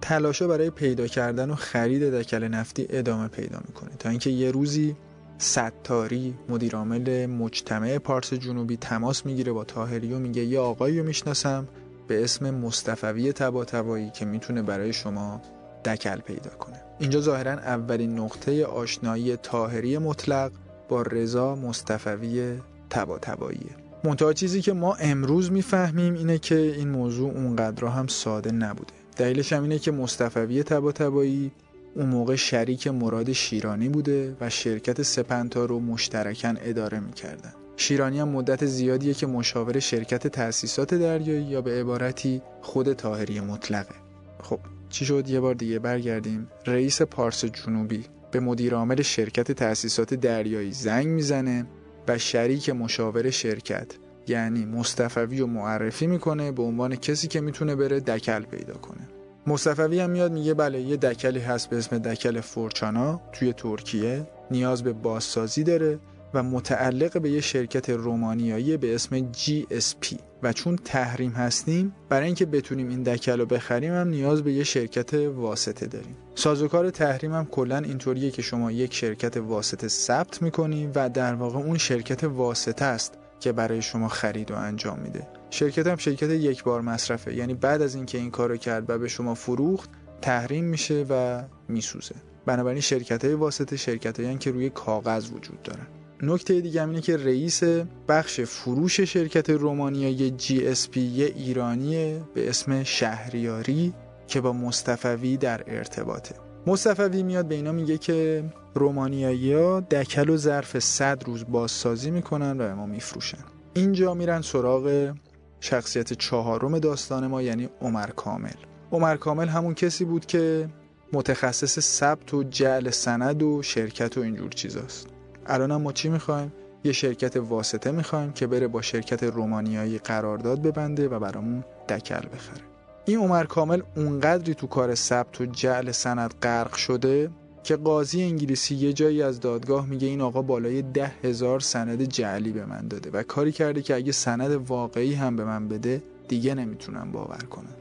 تلاشا 0.00 0.48
برای 0.48 0.70
پیدا 0.70 1.06
کردن 1.06 1.50
و 1.50 1.54
خرید 1.54 2.14
دکل 2.14 2.48
نفتی 2.48 2.86
ادامه 2.90 3.28
پیدا 3.28 3.60
می‌کنه 3.68 3.90
تا 3.98 4.08
اینکه 4.08 4.30
یه 4.30 4.50
روزی 4.50 4.96
ستاری 5.38 6.34
مدیرعامل 6.48 7.26
مجتمع 7.26 7.98
پارس 7.98 8.34
جنوبی 8.34 8.76
تماس 8.76 9.26
می‌گیره 9.26 9.52
با 9.52 9.64
تاهری 9.64 10.12
و 10.12 10.18
میگه 10.18 10.44
یه 10.44 10.58
آقایی 10.58 10.98
رو 10.98 11.06
می‌شناسم 11.06 11.68
به 12.08 12.24
اسم 12.24 12.50
مصطفوی 12.50 13.32
تباتبایی 13.32 14.10
که 14.10 14.24
می‌تونه 14.24 14.62
برای 14.62 14.92
شما 14.92 15.42
دکل 15.84 16.16
پیدا 16.16 16.50
کنه. 16.50 16.82
اینجا 16.98 17.20
ظاهرا 17.20 17.52
اولین 17.52 18.18
نقطه 18.18 18.64
آشنایی 18.64 19.36
تاهری 19.36 19.98
مطلق 19.98 20.52
با 20.88 21.02
رضا 21.02 21.54
مصطفوی 21.54 22.58
تباتباییه 22.90 23.70
منتها 24.04 24.32
چیزی 24.32 24.62
که 24.62 24.72
ما 24.72 24.94
امروز 24.94 25.52
می‌فهمیم 25.52 26.14
اینه 26.14 26.38
که 26.38 26.56
این 26.56 26.88
موضوع 26.88 27.30
اونقدر 27.30 27.86
هم 27.86 28.06
ساده 28.06 28.52
نبوده. 28.52 28.92
دلیلش 29.16 29.52
هم 29.52 29.62
اینه 29.62 29.78
که 29.78 29.92
مصطفوی 29.92 30.62
تباتبایی 30.62 31.52
اون 31.94 32.06
موقع 32.06 32.34
شریک 32.36 32.86
مراد 32.88 33.32
شیرانی 33.32 33.88
بوده 33.88 34.36
و 34.40 34.50
شرکت 34.50 35.02
سپنتا 35.02 35.64
رو 35.64 35.80
مشترکن 35.80 36.56
اداره 36.60 37.00
می‌کردن. 37.00 37.52
شیرانی 37.76 38.20
هم 38.20 38.28
مدت 38.28 38.66
زیادیه 38.66 39.14
که 39.14 39.26
مشاور 39.26 39.78
شرکت 39.78 40.26
تأسیسات 40.26 40.94
دریایی 40.94 41.44
یا 41.44 41.60
به 41.60 41.80
عبارتی 41.80 42.42
خود 42.60 42.92
تاهری 42.92 43.40
مطلقه. 43.40 43.94
خب 44.42 44.60
چی 44.88 45.04
شد؟ 45.04 45.28
یه 45.28 45.40
بار 45.40 45.54
دیگه 45.54 45.78
برگردیم. 45.78 46.48
رئیس 46.66 47.02
پارس 47.02 47.44
جنوبی 47.44 48.04
به 48.30 48.40
مدیر 48.40 48.74
عامل 48.74 49.02
شرکت 49.02 49.52
تأسیسات 49.52 50.14
دریایی 50.14 50.72
زنگ 50.72 51.06
می‌زنه 51.06 51.66
و 52.08 52.18
شریک 52.18 52.70
مشاور 52.70 53.30
شرکت 53.30 53.86
یعنی 54.28 54.64
مصطفوی 54.64 55.38
رو 55.38 55.46
معرفی 55.46 56.06
می‌کنه 56.06 56.52
به 56.52 56.62
عنوان 56.62 56.96
کسی 56.96 57.28
که 57.28 57.40
می‌تونه 57.40 57.76
بره 57.76 58.00
دکل 58.00 58.42
پیدا 58.42 58.74
کنه. 58.74 59.08
مصطفوی 59.46 60.00
هم 60.00 60.10
میاد 60.10 60.32
میگه 60.32 60.54
بله 60.54 60.80
یه 60.80 60.96
دکلی 60.96 61.40
هست 61.40 61.70
به 61.70 61.76
اسم 61.76 61.98
دکل 61.98 62.40
فورچانا 62.40 63.20
توی 63.32 63.52
ترکیه 63.52 64.26
نیاز 64.50 64.82
به 64.82 64.92
بازسازی 64.92 65.64
داره. 65.64 65.98
و 66.34 66.42
متعلق 66.42 67.20
به 67.20 67.30
یه 67.30 67.40
شرکت 67.40 67.90
رومانیایی 67.90 68.76
به 68.76 68.94
اسم 68.94 69.32
GSP 69.32 70.16
و 70.42 70.52
چون 70.52 70.76
تحریم 70.76 71.30
هستیم 71.30 71.94
برای 72.08 72.26
اینکه 72.26 72.46
بتونیم 72.46 72.88
این 72.88 73.02
دکل 73.02 73.38
رو 73.40 73.46
بخریم 73.46 73.92
هم 73.92 74.08
نیاز 74.08 74.42
به 74.42 74.52
یه 74.52 74.64
شرکت 74.64 75.14
واسطه 75.14 75.86
داریم. 75.86 76.16
سازوکار 76.34 76.90
تحریم 76.90 77.32
هم 77.32 77.44
کلا 77.44 77.78
اینطوریه 77.78 78.30
که 78.30 78.42
شما 78.42 78.72
یک 78.72 78.94
شرکت 78.94 79.36
واسطه 79.36 79.88
ثبت 79.88 80.42
می‌کنیم 80.42 80.92
و 80.94 81.10
در 81.10 81.34
واقع 81.34 81.58
اون 81.58 81.78
شرکت 81.78 82.24
واسطه 82.24 82.84
است 82.84 83.18
که 83.40 83.52
برای 83.52 83.82
شما 83.82 84.08
خرید 84.08 84.50
و 84.50 84.54
انجام 84.54 84.98
میده. 84.98 85.26
شرکت 85.50 85.86
هم 85.86 85.96
شرکت 85.96 86.30
یک 86.30 86.64
بار 86.64 86.80
مصرفه. 86.80 87.34
یعنی 87.34 87.54
بعد 87.54 87.82
از 87.82 87.94
اینکه 87.94 88.18
این 88.18 88.30
کارو 88.30 88.56
کرد 88.56 88.90
و 88.90 88.98
به 88.98 89.08
شما 89.08 89.34
فروخت 89.34 89.90
تحریم 90.22 90.64
میشه 90.64 91.06
و 91.10 91.42
میسوزه. 91.68 92.14
بنابراین 92.46 92.80
شرکت 92.80 93.24
های 93.24 93.34
واسطه 93.34 93.76
شرکت 93.76 94.20
هایی 94.20 94.38
که 94.38 94.50
روی 94.50 94.70
کاغذ 94.70 95.30
وجود 95.32 95.62
دارن. 95.62 95.86
نکته 96.22 96.60
دیگه 96.60 96.88
اینه 96.88 97.00
که 97.00 97.16
رئیس 97.16 97.62
بخش 98.08 98.40
فروش 98.40 99.00
شرکت 99.00 99.50
رومانیایی 99.50 100.30
جی 100.30 100.66
اس 100.66 100.88
پی 100.88 101.00
یه 101.00 101.32
ایرانیه 101.36 102.22
به 102.34 102.48
اسم 102.48 102.82
شهریاری 102.82 103.94
که 104.26 104.40
با 104.40 104.52
مصطفوی 104.52 105.36
در 105.36 105.64
ارتباطه. 105.66 106.34
مصطفوی 106.66 107.22
میاد 107.22 107.48
به 107.48 107.54
اینا 107.54 107.72
میگه 107.72 107.98
که 107.98 108.44
رومانیایی 108.74 109.52
ها 109.52 109.80
دکل 109.80 110.28
و 110.28 110.36
ظرف 110.36 110.78
100 110.78 111.24
روز 111.26 111.44
بازسازی 111.48 112.10
می‌کنن 112.10 112.52
و 112.52 112.68
به 112.68 112.74
ما 112.74 112.86
میفروشن. 112.86 113.44
اینجا 113.74 114.14
میرن 114.14 114.42
سراغ 114.42 115.14
شخصیت 115.60 116.12
چهارم 116.12 116.78
داستان 116.78 117.26
ما 117.26 117.42
یعنی 117.42 117.68
عمر 117.80 118.06
کامل. 118.06 118.56
عمر 118.92 119.16
کامل 119.16 119.48
همون 119.48 119.74
کسی 119.74 120.04
بود 120.04 120.26
که 120.26 120.68
متخصص 121.12 121.80
ثبت 121.80 122.34
و 122.34 122.42
جعل 122.42 122.90
سند 122.90 123.42
و 123.42 123.62
شرکت 123.62 124.18
و 124.18 124.20
اینجور 124.20 124.50
چیزاست. 124.50 125.15
الان 125.48 125.76
ما 125.76 125.92
چی 125.92 126.08
می‌خوایم؟ 126.08 126.52
یه 126.84 126.92
شرکت 126.92 127.36
واسطه 127.36 127.90
می‌خوایم 127.90 128.32
که 128.32 128.46
بره 128.46 128.68
با 128.68 128.82
شرکت 128.82 129.22
رومانیایی 129.22 129.98
قرارداد 129.98 130.62
ببنده 130.62 131.08
و 131.08 131.18
برامون 131.18 131.64
دکل 131.88 132.14
بخره. 132.14 132.62
این 133.04 133.18
عمر 133.18 133.44
کامل 133.44 133.82
اونقدری 133.96 134.54
تو 134.54 134.66
کار 134.66 134.94
ثبت 134.94 135.40
و 135.40 135.46
جعل 135.46 135.90
سند 135.90 136.34
غرق 136.42 136.74
شده 136.74 137.30
که 137.62 137.76
قاضی 137.76 138.22
انگلیسی 138.22 138.74
یه 138.74 138.92
جایی 138.92 139.22
از 139.22 139.40
دادگاه 139.40 139.86
میگه 139.86 140.08
این 140.08 140.20
آقا 140.20 140.42
بالای 140.42 140.82
ده 140.82 141.12
هزار 141.22 141.60
سند 141.60 142.02
جعلی 142.02 142.52
به 142.52 142.64
من 142.64 142.88
داده 142.88 143.10
و 143.10 143.22
کاری 143.22 143.52
کرده 143.52 143.82
که 143.82 143.94
اگه 143.94 144.12
سند 144.12 144.50
واقعی 144.50 145.14
هم 145.14 145.36
به 145.36 145.44
من 145.44 145.68
بده 145.68 146.02
دیگه 146.28 146.54
نمی‌تونم 146.54 147.12
باور 147.12 147.44
کنم. 147.50 147.74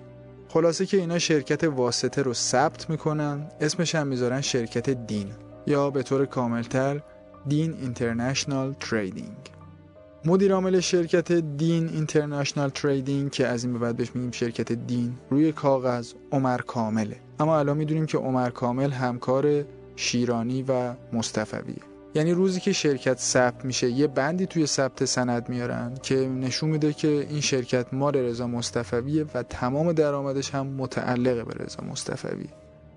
خلاصه 0.48 0.86
که 0.86 0.98
اینا 0.98 1.20
شرکت 1.20 1.64
واسطه 1.64 2.22
رو 2.22 2.34
ثبت 2.34 2.90
می‌کنن 2.90 3.48
اسمش 3.62 3.96
هم 3.96 4.08
می‌ذارن 4.08 4.42
شرکت 4.42 4.90
Dean. 4.90 5.28
یا 5.68 5.90
به 5.90 6.04
طور 6.04 6.26
کاملتر 6.26 7.02
Dean 7.48 7.74
International 7.74 8.74
Trading. 8.80 9.56
مدیر 10.26 10.54
عامل 10.54 10.80
شرکت 10.80 11.32
Dean 11.32 11.90
International 11.90 12.70
Trading 12.70 13.32
که 13.32 13.48
از 13.48 13.64
این 13.64 13.74
به 13.74 13.80
بعد 13.80 13.98
بهش 13.98 14.16
میگیم 14.16 14.32
شرکت 14.32 14.72
Dean 14.72 15.14
روی 15.30 15.52
کاغذ 15.52 16.14
عمر 16.32 16.58
کامله 16.58 17.16
اما 17.40 17.60
الان 17.60 17.78
می‌دونیم 17.78 18.06
که 18.06 18.18
عمر 18.18 18.50
کامل 18.50 18.92
همکار 18.92 19.64
شیرانی 19.96 20.64
و 20.68 20.94
مصطفویه 21.14 21.76
یعنی 22.16 22.32
روزی 22.32 22.60
که 22.60 22.74
شرکت 22.74 23.20
ثبت 23.20 23.66
میشه 23.66 23.90
یه 23.90 24.08
بندی 24.08 24.46
توی 24.46 24.66
ثبت 24.66 25.06
سند 25.06 25.50
میارن 25.50 25.94
که 26.04 26.16
نشون 26.16 26.70
میده 26.70 26.94
که 26.94 27.08
این 27.08 27.42
شرکت 27.42 27.94
مال 27.94 28.16
رضا 28.16 28.48
مصطفویه 28.48 29.26
و 29.34 29.44
تمام 29.44 29.94
درآمدش 29.94 30.50
هم 30.50 30.68
متعلق 30.68 31.46
به 31.48 31.64
رضا 31.64 31.84
مصطفوی 31.84 32.48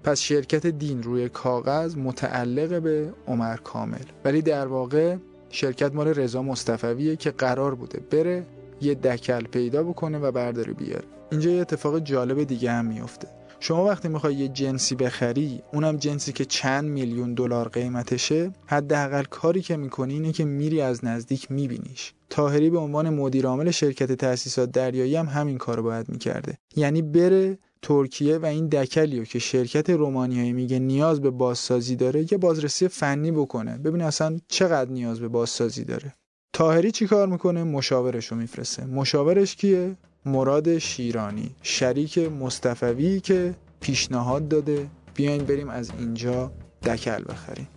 پس 0.04 0.20
شرکت 0.20 0.66
دین 0.66 1.02
روی 1.02 1.28
کاغذ 1.28 1.96
متعلق 1.96 2.82
به 2.82 3.12
عمر 3.26 3.56
کامل. 3.56 4.04
ولی 4.24 4.42
در 4.42 4.66
واقع 4.66 5.16
شرکت 5.50 5.94
مال 5.94 6.08
رضا 6.08 6.42
مصطفویه 6.42 7.16
که 7.16 7.30
قرار 7.30 7.74
بوده 7.74 8.00
بره 8.10 8.46
یه 8.80 8.94
دکل 8.94 9.42
پیدا 9.42 9.82
بکنه 9.82 10.18
و 10.18 10.32
برداره 10.32 10.72
بیاره. 10.72 11.04
اینجا 11.30 11.50
یه 11.50 11.60
اتفاق 11.60 11.98
جالب 11.98 12.44
دیگه 12.44 12.70
هم 12.70 12.86
میفته. 12.86 13.28
شما 13.60 13.84
وقتی 13.84 14.08
می‌خوای 14.08 14.34
یه 14.34 14.48
جنسی 14.48 14.94
بخری 14.94 15.62
اونم 15.72 15.96
جنسی 15.96 16.32
که 16.32 16.44
چند 16.44 16.84
میلیون 16.84 17.34
دلار 17.34 17.68
قیمتشه 17.68 18.52
حداقل 18.66 19.22
کاری 19.22 19.62
که 19.62 19.76
می‌کنی 19.76 20.14
اینه 20.14 20.32
که 20.32 20.44
میری 20.44 20.80
از 20.80 21.04
نزدیک 21.04 21.50
میبینیش. 21.50 22.14
تاهری 22.30 22.70
به 22.70 22.78
عنوان 22.78 23.10
مدیر 23.10 23.46
عامل 23.46 23.70
شرکت 23.70 24.12
تأسیسات 24.12 24.72
دریایی 24.72 25.16
هم 25.16 25.26
همین 25.26 25.58
کارو 25.58 25.82
باید 25.82 26.08
می‌کرده. 26.08 26.58
یعنی 26.76 27.02
بره 27.02 27.58
ترکیه 27.82 28.38
و 28.38 28.46
این 28.46 28.68
دکلیو 28.68 29.24
که 29.24 29.38
شرکت 29.38 29.90
رومانیایی 29.90 30.52
میگه 30.52 30.78
نیاز 30.78 31.20
به 31.20 31.30
بازسازی 31.30 31.96
داره 31.96 32.26
یه 32.32 32.38
بازرسی 32.38 32.88
فنی 32.88 33.32
بکنه. 33.32 33.78
ببین 33.78 34.02
اصلا 34.02 34.38
چقدر 34.48 34.90
نیاز 34.90 35.20
به 35.20 35.28
بازسازی 35.28 35.84
داره. 35.84 36.14
تاهری 36.52 36.90
چی 36.90 37.06
کار 37.06 37.28
می‌کنه؟ 37.28 37.64
مشاورش 37.64 38.26
رو 38.26 38.36
میفرسته. 38.36 38.84
مشاورش 38.84 39.56
کیه؟ 39.56 39.96
مراد 40.26 40.78
شیرانی. 40.78 41.54
شریک 41.62 42.18
مصطفوی 42.18 43.20
که 43.20 43.54
پیشنهاد 43.80 44.48
داده. 44.48 44.86
بیاین 45.14 45.44
بریم 45.44 45.68
از 45.68 45.90
اینجا 45.98 46.52
دکل 46.82 47.24
بخریم. 47.28 47.68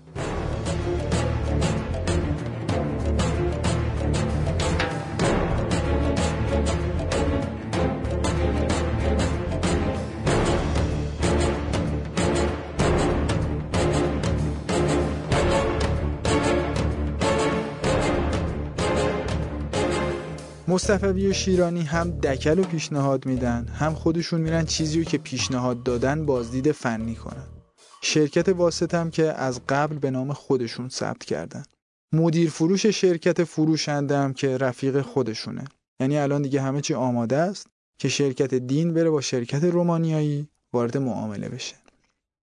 مصطفی 20.82 21.28
و 21.28 21.34
شیرانی 21.34 21.82
هم 21.82 22.12
دکل 22.12 22.58
رو 22.58 22.64
پیشنهاد 22.64 23.26
میدن 23.26 23.68
هم 23.68 23.94
خودشون 23.94 24.42
میرن 24.42 24.66
چیزی 24.66 25.00
رو 25.00 25.04
که 25.04 25.18
پیشنهاد 25.18 25.84
دادن 25.84 26.26
بازدید 26.26 26.72
فنی 26.72 27.16
کنن. 27.16 27.48
شرکت 28.02 28.50
واسط 28.50 28.94
هم 28.94 29.12
که 29.12 29.24
از 29.24 29.62
قبل 29.70 29.98
به 29.98 30.12
نام 30.12 30.34
خودشون 30.34 30.90
ثبت 30.90 31.26
کردن. 31.26 31.64
مدیر 32.14 32.50
فروش 32.50 32.86
شرکت 32.86 33.44
فروشنده 33.44 34.18
هم 34.18 34.34
که 34.34 34.58
رفیق 34.58 35.02
خودشونه. 35.02 35.64
یعنی 36.00 36.18
الان 36.18 36.42
دیگه 36.42 36.62
همه 36.62 36.82
چی 36.82 36.94
آماده 36.94 37.38
است 37.38 37.68
که 37.98 38.10
شرکت 38.10 38.54
دین 38.54 38.94
بره 38.94 39.10
با 39.10 39.22
شرکت 39.22 39.64
رومانیایی 39.64 40.48
وارد 40.74 40.98
معامله 40.98 41.50
بشه. 41.50 41.76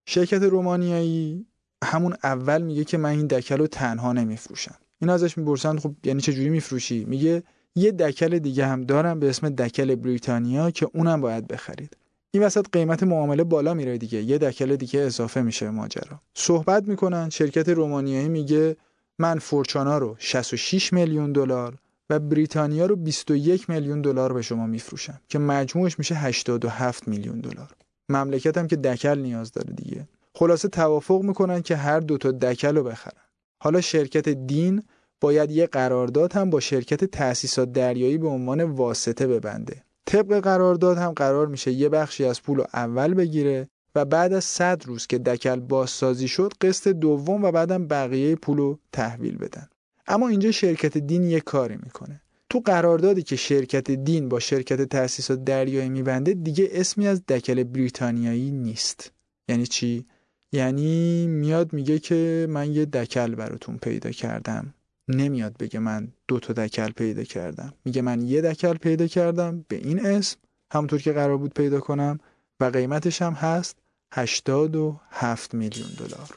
شرکت 0.07 0.42
رومانیایی 0.42 1.47
همون 1.85 2.16
اول 2.25 2.62
میگه 2.62 2.85
که 2.85 2.99
من 2.99 3.11
این 3.11 3.26
دکل 3.26 3.59
رو 3.59 3.66
تنها 3.66 4.12
نمیفروشم. 4.12 4.75
این 5.00 5.11
ازش 5.11 5.38
می‌پرسن 5.38 5.78
خب 5.78 5.95
یعنی 6.04 6.21
چه 6.21 6.33
جوری 6.33 6.50
میفروشی؟ 6.50 7.04
میگه 7.04 7.42
یه 7.78 7.92
دکل 7.92 8.38
دیگه 8.38 8.66
هم 8.66 8.85
دارم 8.85 9.20
به 9.20 9.28
اسم 9.28 9.49
دکل 9.49 9.94
بریتانیا 9.94 10.70
که 10.70 10.88
اونم 10.94 11.20
باید 11.20 11.49
بخرید. 11.49 11.97
این 12.30 12.42
وسط 12.42 12.66
قیمت 12.73 13.02
معامله 13.02 13.44
بالا 13.44 13.75
میره 13.75 13.99
دیگه. 13.99 14.23
یه 14.23 14.38
دکل 14.38 14.76
دیگه 14.76 15.00
اضافه 15.00 15.42
میشه 15.42 15.70
ماجرا. 15.70 16.20
صحبت 16.35 16.88
می‌کنن 16.88 17.30
شرکت 17.30 17.68
رومانیایی 17.68 18.28
میگه 18.28 18.76
من 19.18 19.38
فورچانا 19.38 19.99
رو 19.99 20.16
66 20.18 20.92
میلیون 20.92 21.32
دلار 21.32 21.75
و 22.11 22.18
بریتانیا 22.18 22.87
رو 22.87 22.97
21 22.97 23.70
میلیون 23.70 24.02
دلار 24.02 24.32
به 24.32 24.42
شما 24.42 24.66
میفروشم 24.66 25.20
که 25.28 25.38
مجموعش 25.38 25.99
میشه 25.99 26.14
87 26.14 27.08
میلیون 27.08 27.40
دلار. 27.40 27.68
مملکتم 28.08 28.66
که 28.66 28.76
دکل 28.76 29.18
نیاز 29.18 29.52
داره 29.52 29.73
دیگه. 29.73 30.08
خلاصه 30.35 30.68
توافق 30.68 31.23
می‌کنن 31.23 31.62
که 31.62 31.76
هر 31.76 32.00
دوتا 32.00 32.30
دکل 32.30 32.76
رو 32.76 32.85
بخرن. 32.85 33.23
حالا 33.62 33.80
شرکت 33.80 34.28
دین 34.28 34.82
باید 35.20 35.50
یه 35.50 35.66
قرارداد 35.66 36.32
هم 36.32 36.50
با 36.50 36.60
شرکت 36.60 37.04
تأسیسات 37.04 37.72
دریایی 37.72 38.18
به 38.18 38.28
عنوان 38.28 38.62
واسطه 38.62 39.26
ببنده. 39.26 39.82
طبق 40.06 40.40
قرارداد 40.40 40.98
هم 40.98 41.12
قرار 41.12 41.46
میشه 41.46 41.72
یه 41.72 41.88
بخشی 41.88 42.25
از 42.25 42.42
پول 42.42 42.60
اول 42.75 43.14
بگیره 43.14 43.68
و 43.94 44.04
بعد 44.04 44.32
از 44.32 44.44
100 44.44 44.87
روز 44.87 45.06
که 45.06 45.18
دکل 45.18 45.60
بازسازی 45.60 46.28
شد 46.28 46.52
قسط 46.60 46.88
دوم 46.88 47.44
و 47.44 47.52
بعدم 47.52 47.87
بقیه 47.87 48.37
پولو 48.37 48.76
تحویل 48.92 49.38
بدن. 49.38 49.68
اما 50.06 50.28
اینجا 50.28 50.50
شرکت 50.50 50.98
دین 50.98 51.25
یه 51.25 51.40
کاری 51.40 51.76
می‌کنه. 51.82 52.20
تو 52.50 52.60
قراردادی 52.60 53.22
که 53.22 53.37
شرکت 53.37 53.90
دین 53.90 54.28
با 54.28 54.40
شرکت 54.40 54.82
تأسیسات 54.82 55.44
دریایی 55.44 55.88
میبنده 55.88 56.34
دیگه 56.34 56.68
اسمی 56.72 57.08
از 57.08 57.26
دکل 57.26 57.64
بریتانیایی 57.64 58.50
نیست. 58.50 59.12
یعنی 59.48 59.66
چی؟ 59.66 60.06
یعنی 60.52 61.26
میاد 61.26 61.72
میگه 61.72 61.98
که 61.98 62.46
من 62.50 62.72
یه 62.72 62.84
دکل 62.84 63.34
براتون 63.34 63.76
پیدا 63.76 64.10
کردم. 64.10 64.75
نمیاد 65.08 65.56
بگه 65.58 65.78
من 65.78 66.08
دو 66.28 66.38
تا 66.38 66.52
دکل 66.52 66.90
پیدا 66.90 67.24
کردم. 67.24 67.72
میگه 67.84 68.02
من 68.02 68.22
یه 68.22 68.40
دکل 68.40 68.74
پیدا 68.74 69.06
کردم 69.06 69.64
به 69.68 69.76
این 69.76 70.06
اسم 70.06 70.36
همونطور 70.72 71.02
که 71.02 71.12
قرار 71.12 71.36
بود 71.36 71.54
پیدا 71.54 71.80
کنم 71.80 72.18
و 72.60 72.64
قیمتش 72.64 73.22
هم 73.22 73.32
هست 73.32 73.76
87 74.12 75.54
میلیون 75.54 75.88
دلار. 75.98 76.28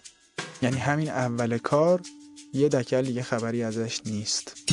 یعنی 0.61 0.77
همین 0.77 1.09
اول 1.09 1.57
کار 1.57 2.01
یه 2.53 2.69
دکل 2.69 3.01
دیگه 3.01 3.21
خبری 3.23 3.63
ازش 3.63 4.01
نیست. 4.05 4.71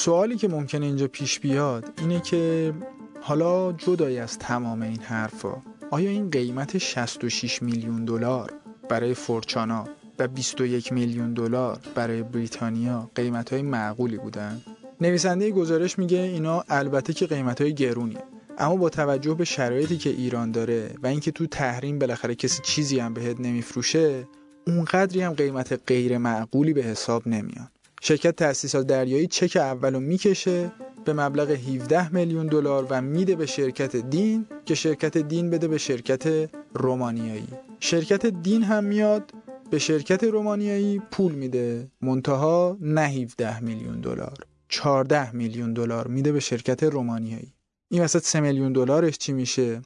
سوالی 0.00 0.36
که 0.36 0.48
ممکنه 0.48 0.86
اینجا 0.86 1.08
پیش 1.08 1.40
بیاد 1.40 1.92
اینه 1.98 2.20
که 2.20 2.72
حالا 3.20 3.72
جدای 3.72 4.18
از 4.18 4.38
تمام 4.38 4.82
این 4.82 5.00
حرفا 5.00 5.62
آیا 5.90 6.10
این 6.10 6.30
قیمت 6.30 6.78
66 6.78 7.62
میلیون 7.62 8.04
دلار 8.04 8.52
برای 8.88 9.14
فورچانا 9.14 9.88
و 10.18 10.28
21 10.28 10.92
میلیون 10.92 11.34
دلار 11.34 11.78
برای 11.94 12.22
بریتانیا 12.22 13.10
قیمت 13.14 13.52
های 13.52 13.62
معقولی 13.62 14.18
بودن؟ 14.18 14.60
نویسنده 15.00 15.50
گزارش 15.50 15.98
میگه 15.98 16.18
اینا 16.18 16.64
البته 16.68 17.12
که 17.12 17.26
قیمت 17.26 17.60
های 17.60 17.74
گرونیه 17.74 18.24
اما 18.58 18.76
با 18.76 18.88
توجه 18.88 19.34
به 19.34 19.44
شرایطی 19.44 19.96
که 19.96 20.10
ایران 20.10 20.50
داره 20.50 20.94
و 21.02 21.06
اینکه 21.06 21.30
تو 21.30 21.46
تحریم 21.46 21.98
بالاخره 21.98 22.34
کسی 22.34 22.62
چیزی 22.62 22.98
هم 22.98 23.14
بهت 23.14 23.40
نمیفروشه 23.40 24.28
اونقدری 24.66 25.20
هم 25.20 25.32
قیمت 25.32 25.80
غیر 25.86 26.18
معقولی 26.18 26.72
به 26.72 26.82
حساب 26.82 27.28
نمیان 27.28 27.68
شرکت 28.00 28.36
تأسیسات 28.36 28.86
دریایی 28.86 29.26
چک 29.26 29.56
اولو 29.56 30.00
می‌کشه 30.00 30.72
به 31.04 31.12
مبلغ 31.12 31.50
17 31.50 32.14
میلیون 32.14 32.46
دلار 32.46 32.86
و 32.90 33.02
میده 33.02 33.36
به 33.36 33.46
شرکت 33.46 33.96
دین 33.96 34.46
که 34.64 34.74
شرکت 34.74 35.18
دین 35.18 35.50
بده 35.50 35.68
به 35.68 35.78
شرکت 35.78 36.50
رومانیایی. 36.74 37.48
شرکت 37.80 38.26
دین 38.26 38.62
هم 38.62 38.84
میاد 38.84 39.32
به 39.70 39.78
شرکت 39.78 40.24
رومانیایی 40.24 41.02
پول 41.10 41.32
میده. 41.32 41.90
منتها 42.00 42.76
نه 42.80 43.00
17 43.00 43.60
میلیون 43.60 44.00
دلار 44.00 44.38
14 44.68 45.32
میلیون 45.32 45.72
دلار 45.72 46.06
میده 46.06 46.32
به 46.32 46.40
شرکت 46.40 46.82
رومانیایی. 46.82 47.54
این 47.90 48.02
وسط 48.02 48.22
3 48.22 48.40
میلیون 48.40 48.72
دلارش 48.72 49.18
چی 49.18 49.32
میشه؟ 49.32 49.82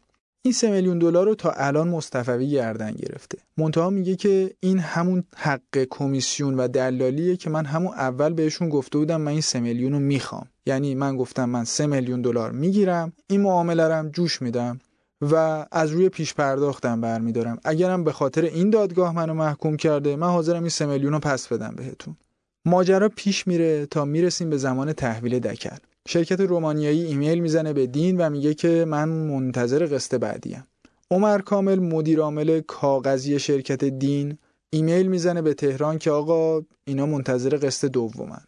این 0.46 0.52
سه 0.52 0.70
میلیون 0.70 0.98
دلار 0.98 1.26
رو 1.26 1.34
تا 1.34 1.50
الان 1.50 1.88
مصطفی 1.88 2.50
گردن 2.50 2.90
گرفته. 2.92 3.38
منتها 3.56 3.90
میگه 3.90 4.16
که 4.16 4.50
این 4.60 4.78
همون 4.78 5.24
حق 5.36 5.84
کمیسیون 5.90 6.54
و 6.54 6.68
دلالیه 6.68 7.36
که 7.36 7.50
من 7.50 7.64
همون 7.64 7.94
اول 7.94 8.32
بهشون 8.32 8.68
گفته 8.68 8.98
بودم 8.98 9.20
من 9.20 9.32
این 9.32 9.40
سه 9.40 9.60
میلیون 9.60 9.92
رو 9.92 9.98
می‌خوام. 9.98 10.46
یعنی 10.66 10.94
من 10.94 11.16
گفتم 11.16 11.44
من 11.44 11.64
سه 11.64 11.86
میلیون 11.86 12.22
دلار 12.22 12.52
می‌گیرم 12.52 13.12
این 13.26 13.40
معامله 13.40 13.82
رم 13.82 14.08
جوش 14.08 14.42
میدم 14.42 14.80
و 15.22 15.66
از 15.72 15.90
روی 15.90 16.08
پیش 16.08 16.34
پرداختم 16.34 17.00
برمیدارم. 17.00 17.58
اگرم 17.64 18.04
به 18.04 18.12
خاطر 18.12 18.42
این 18.42 18.70
دادگاه 18.70 19.14
منو 19.14 19.34
محکوم 19.34 19.76
کرده 19.76 20.16
من 20.16 20.28
حاضرم 20.28 20.60
این 20.60 20.68
سه 20.68 20.86
میلیون 20.86 21.12
رو 21.12 21.18
پس 21.18 21.48
بدم 21.48 21.74
بهتون. 21.76 22.16
ماجرا 22.64 23.08
پیش 23.08 23.46
میره 23.46 23.86
تا 23.86 24.04
می‌رسیم 24.04 24.50
به 24.50 24.56
زمان 24.56 24.92
تحویل 24.92 25.38
دکل. 25.38 25.76
شرکت 26.08 26.40
رومانیایی 26.40 27.04
ایمیل 27.04 27.40
می‌زنه 27.40 27.72
به 27.72 27.86
دین 27.86 28.20
و 28.20 28.30
میگه 28.30 28.54
که 28.54 28.84
من 28.88 29.08
منتظر 29.08 29.86
قسط 29.86 30.14
بعدیم. 30.14 30.66
عمر 31.10 31.38
کامل 31.38 31.78
مدیر 31.78 32.20
عامل 32.20 32.60
کاغذی 32.60 33.38
شرکت 33.38 33.84
دین 33.84 34.38
ایمیل 34.70 35.06
می‌زنه 35.06 35.42
به 35.42 35.54
تهران 35.54 35.98
که 35.98 36.10
آقا 36.10 36.62
اینا 36.84 37.06
منتظر 37.06 37.56
قسط 37.56 37.88
دومن. 37.88 38.40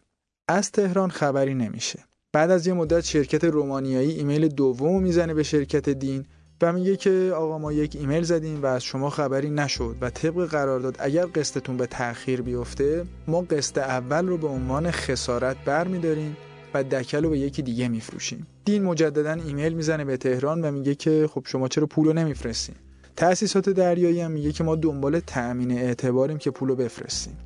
از 0.49 0.73
تهران 0.73 1.11
خبری 1.11 1.55
نمیشه. 1.55 1.99
بعد 2.33 2.51
از 2.51 2.67
یه 2.67 2.73
مدت 2.73 3.05
شرکت 3.05 3.45
رومانیایی 3.45 4.11
ایمیل 4.11 4.49
دوم 4.49 5.03
می‌زنه 5.03 5.35
به 5.35 5.43
شرکت 5.43 5.89
دین 5.89 6.25
و 6.63 6.73
میگه 6.73 6.97
که 6.97 7.33
آقا 7.37 7.59
ما 7.59 7.73
یک 7.73 7.97
ایمیل 7.97 8.23
زدیم 8.23 8.63
و 8.63 8.67
از 8.67 8.85
شما 8.85 9.11
خبری 9.11 9.51
نشد 9.51 9.97
و 10.01 10.11
طبق 10.11 10.47
قرارداد 10.47 10.97
اگر 10.99 11.27
قسطتون 11.27 11.77
به 11.77 11.87
تأخیر 11.87 12.43
بیفته 12.43 13.05
ما 13.27 13.41
قسط 13.41 13.79
اول 13.79 14.27
رو 14.27 14.39
به 14.39 14.47
عنوان 14.47 14.91
خسارت 14.91 15.57
برمیداریم 15.65 16.37
و 16.77 16.83
دکل 16.83 17.25
رو 17.25 17.31
به 17.31 17.39
یکی 17.39 17.63
دیگه 17.63 17.89
میفروشیم. 17.89 18.47
دین 18.65 18.83
مجددا 18.83 19.33
ایمیل 19.33 19.73
می‌زنه 19.73 20.05
به 20.05 20.17
تهران 20.17 20.65
و 20.65 20.71
میگه 20.71 20.95
که 20.95 21.29
خب 21.33 21.43
شما 21.47 21.69
چرا 21.69 21.87
پولو 21.87 22.13
نمیفرستین؟ 22.13 22.75
تأسیسات 23.17 23.69
دریایی 23.69 24.21
هم 24.21 24.31
میگه 24.31 24.53
که 24.53 24.65
ما 24.65 24.77
دنبال 24.77 25.21
تأمین 25.21 25.73
اعتباریم 25.73 26.39
که 26.39 26.51
پولو 26.51 26.77
بفرستیم 26.77 27.37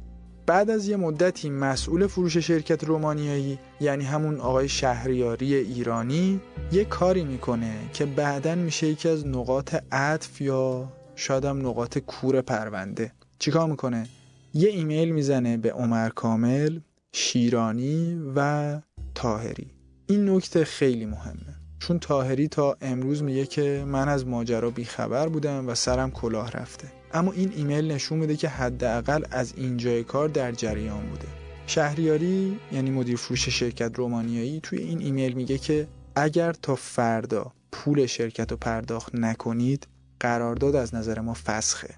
بعد 0.47 0.71
از 0.71 0.88
یه 0.88 0.97
مدتی 0.97 1.51
مسئول 1.51 2.07
فروش 2.07 2.37
شرکت 2.37 2.85
رومانیایی 2.85 3.59
یعنی 3.81 4.05
همون 4.05 4.40
آقای 4.40 4.69
شهریاری 4.69 5.55
ایرانی 5.55 6.40
یه 6.73 6.85
کاری 6.85 7.25
می‌کنه 7.25 7.73
که 7.93 8.07
بعدا 8.07 8.55
میشه 8.55 8.87
یکی 8.87 9.09
از 9.09 9.27
نقاط 9.27 9.77
عطف 9.93 10.40
یا 10.40 10.88
شاید 11.14 11.45
هم 11.45 11.66
نقاط 11.66 11.99
کور 11.99 12.40
پرونده. 12.40 13.12
چیکار 13.38 13.69
می‌کنه؟ 13.69 14.07
یه 14.55 14.69
ایمیل 14.69 15.11
می‌زنه 15.11 15.57
به 15.57 15.73
عمر 15.73 16.09
کامل 16.09 16.79
شیرانی 17.12 18.21
و 18.37 18.81
تاهری 19.20 19.70
این 20.06 20.30
نکته 20.30 20.64
خیلی 20.64 21.06
مهمه. 21.06 21.56
چون 21.78 21.98
تاهری 21.98 22.48
تا 22.48 22.76
امروز 22.80 23.22
میگه 23.22 23.46
که 23.46 23.85
من 23.87 24.09
از 24.09 24.26
ماجرا 24.26 24.70
بیخبر 24.70 25.28
بودم 25.28 25.68
و 25.68 25.74
سرم 25.74 26.11
کلاه 26.11 26.50
رفته. 26.50 26.92
اما 27.12 27.33
این 27.33 27.52
ایمیل 27.56 27.92
نشون 27.92 28.18
میده 28.18 28.37
که 28.37 28.48
حداقل 28.48 29.24
از 29.30 29.52
اینجای 29.56 30.04
کار 30.04 30.28
در 30.28 30.52
جریان 30.52 31.06
بوده. 31.06 31.26
شهریاری 31.66 32.59
یعنی 32.72 32.90
مدیر 32.90 33.16
فروش 33.16 33.48
شرکت 33.48 33.98
رومانیایی 33.98 34.61
توی 34.62 34.78
این 34.78 35.00
ایمیل 35.00 35.33
میگه 35.33 35.59
که 35.59 35.88
اگر 36.16 36.52
تا 36.52 36.74
فردا 36.74 37.52
پول 37.72 38.06
شرکت 38.06 38.50
رو 38.50 38.56
پرداخت 38.56 39.14
نکنید 39.14 39.87
قرارداد 40.20 40.76
از 40.76 40.94
نظر 40.94 41.20
ما 41.20 41.35
فسخه. 41.35 41.94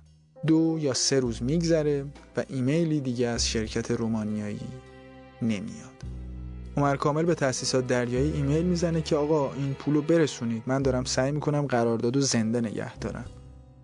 دو 0.46 0.78
یا 0.80 0.94
سه 0.94 1.20
روز 1.20 1.42
میگذره 1.42 2.04
و 2.36 2.44
ایمیلی 2.48 3.00
دیگه 3.00 3.26
از 3.26 3.48
شرکت 3.48 3.90
رومانیایی 3.90 4.68
نمیاد. 5.42 6.21
عمر 6.76 6.96
کامل 6.96 7.24
به 7.24 7.34
تاسیسات 7.34 7.86
دریایی 7.86 8.32
ایمیل 8.32 8.66
می‌زنه 8.66 9.02
که 9.02 9.16
آقا 9.16 9.54
این 9.54 9.74
پولو 9.74 10.02
برسونید. 10.02 10.62
من 10.66 10.82
دارم 10.82 11.04
سعی 11.04 11.32
می‌کنم 11.32 11.66
قراردادو 11.66 12.20
زنده 12.20 12.60
نگه 12.60 12.98
دارم. 12.98 13.24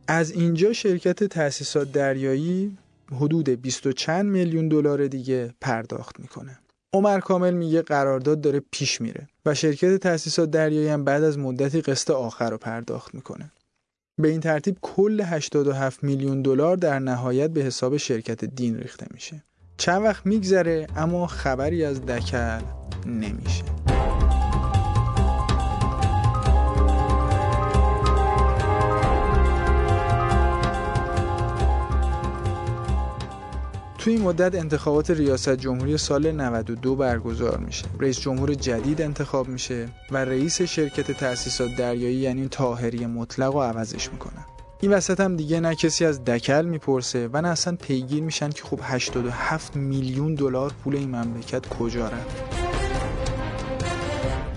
از 0.09 0.31
اینجا 0.31 0.72
شرکت 0.72 1.24
تاسیسات 1.24 1.92
دریایی 1.92 2.79
حدود 3.12 3.48
20 3.48 3.90
چند 3.90 4.27
میلیون 4.27 4.68
دلار 4.68 5.07
دیگه 5.07 5.55
پرداخت 5.61 6.20
می‌کنه. 6.20 6.59
عمر 6.92 7.20
کامل 7.20 7.55
میگه 7.55 7.83
قرارداد 7.83 8.40
داره 8.40 8.62
پیش 8.70 9.01
میره 9.01 9.29
و 9.46 9.55
شرکت 9.55 9.96
تاسیسات 9.96 10.51
دریایی 10.51 10.88
هم 10.88 11.05
بعد 11.05 11.24
از 11.24 11.38
مدتی 11.38 11.81
قسط 11.81 12.11
آخر 12.11 12.51
رو 12.51 12.59
پرداخت 12.59 13.14
می‌کنه. 13.14 13.53
به 14.20 14.29
این 14.29 14.40
ترتیب 14.40 14.79
کل 14.83 15.20
87 15.20 16.05
میلیون 16.05 16.42
دلار 16.42 16.77
در 16.77 16.98
نهایت 16.98 17.51
به 17.51 17.61
حساب 17.61 17.96
شرکت 17.96 18.44
دین 18.44 18.77
ریخته 18.77 19.07
میشه. 19.11 19.44
چند 19.79 20.03
وقت 20.03 20.27
میگذره 20.27 20.87
اما 20.97 21.27
خبری 21.27 21.85
از 21.85 22.07
دکل 22.07 22.61
نمیشه. 23.07 23.64
توی 33.99 34.12
این 34.12 34.23
مدت 34.23 34.55
انتخابات 34.55 35.11
ریاست 35.11 35.51
جمهوری 35.57 35.99
سال 35.99 36.33
92 36.33 36.97
برگزار 36.97 37.59
میشه. 37.59 37.85
رئیس 38.01 38.21
جمهور 38.21 38.55
جدید 38.55 39.03
انتخاب 39.03 39.49
میشه 39.49 39.88
و 40.11 40.17
رئیس 40.17 40.62
شرکت 40.62 41.12
تأسیسات 41.12 41.77
دریایی 41.77 42.17
یعنی 42.17 42.49
تاهری 42.49 43.07
مطلق 43.07 43.53
رو 43.53 43.61
عوضش 43.61 44.12
می‌کنن 44.12 44.45
این 44.81 44.93
وسط 44.93 45.21
هم 45.21 45.37
دیگه 45.37 45.61
نه 45.61 45.75
کسی 45.75 46.05
از 46.05 46.25
دکل 46.25 46.64
می‌پرسه 46.64 47.29
و 47.33 47.43
نه 47.43 47.49
اصلا 47.49 47.77
پیگیر 47.77 48.23
میشن 48.23 48.51
که 48.51 48.62
خب 48.62 48.81
87 48.83 49.77
میلیون 49.77 50.35
دلار 50.35 50.73
پول 50.85 50.97
این 50.97 51.17
مملکت 51.17 51.69
کجا 51.69 52.09
رفت. 52.09 52.37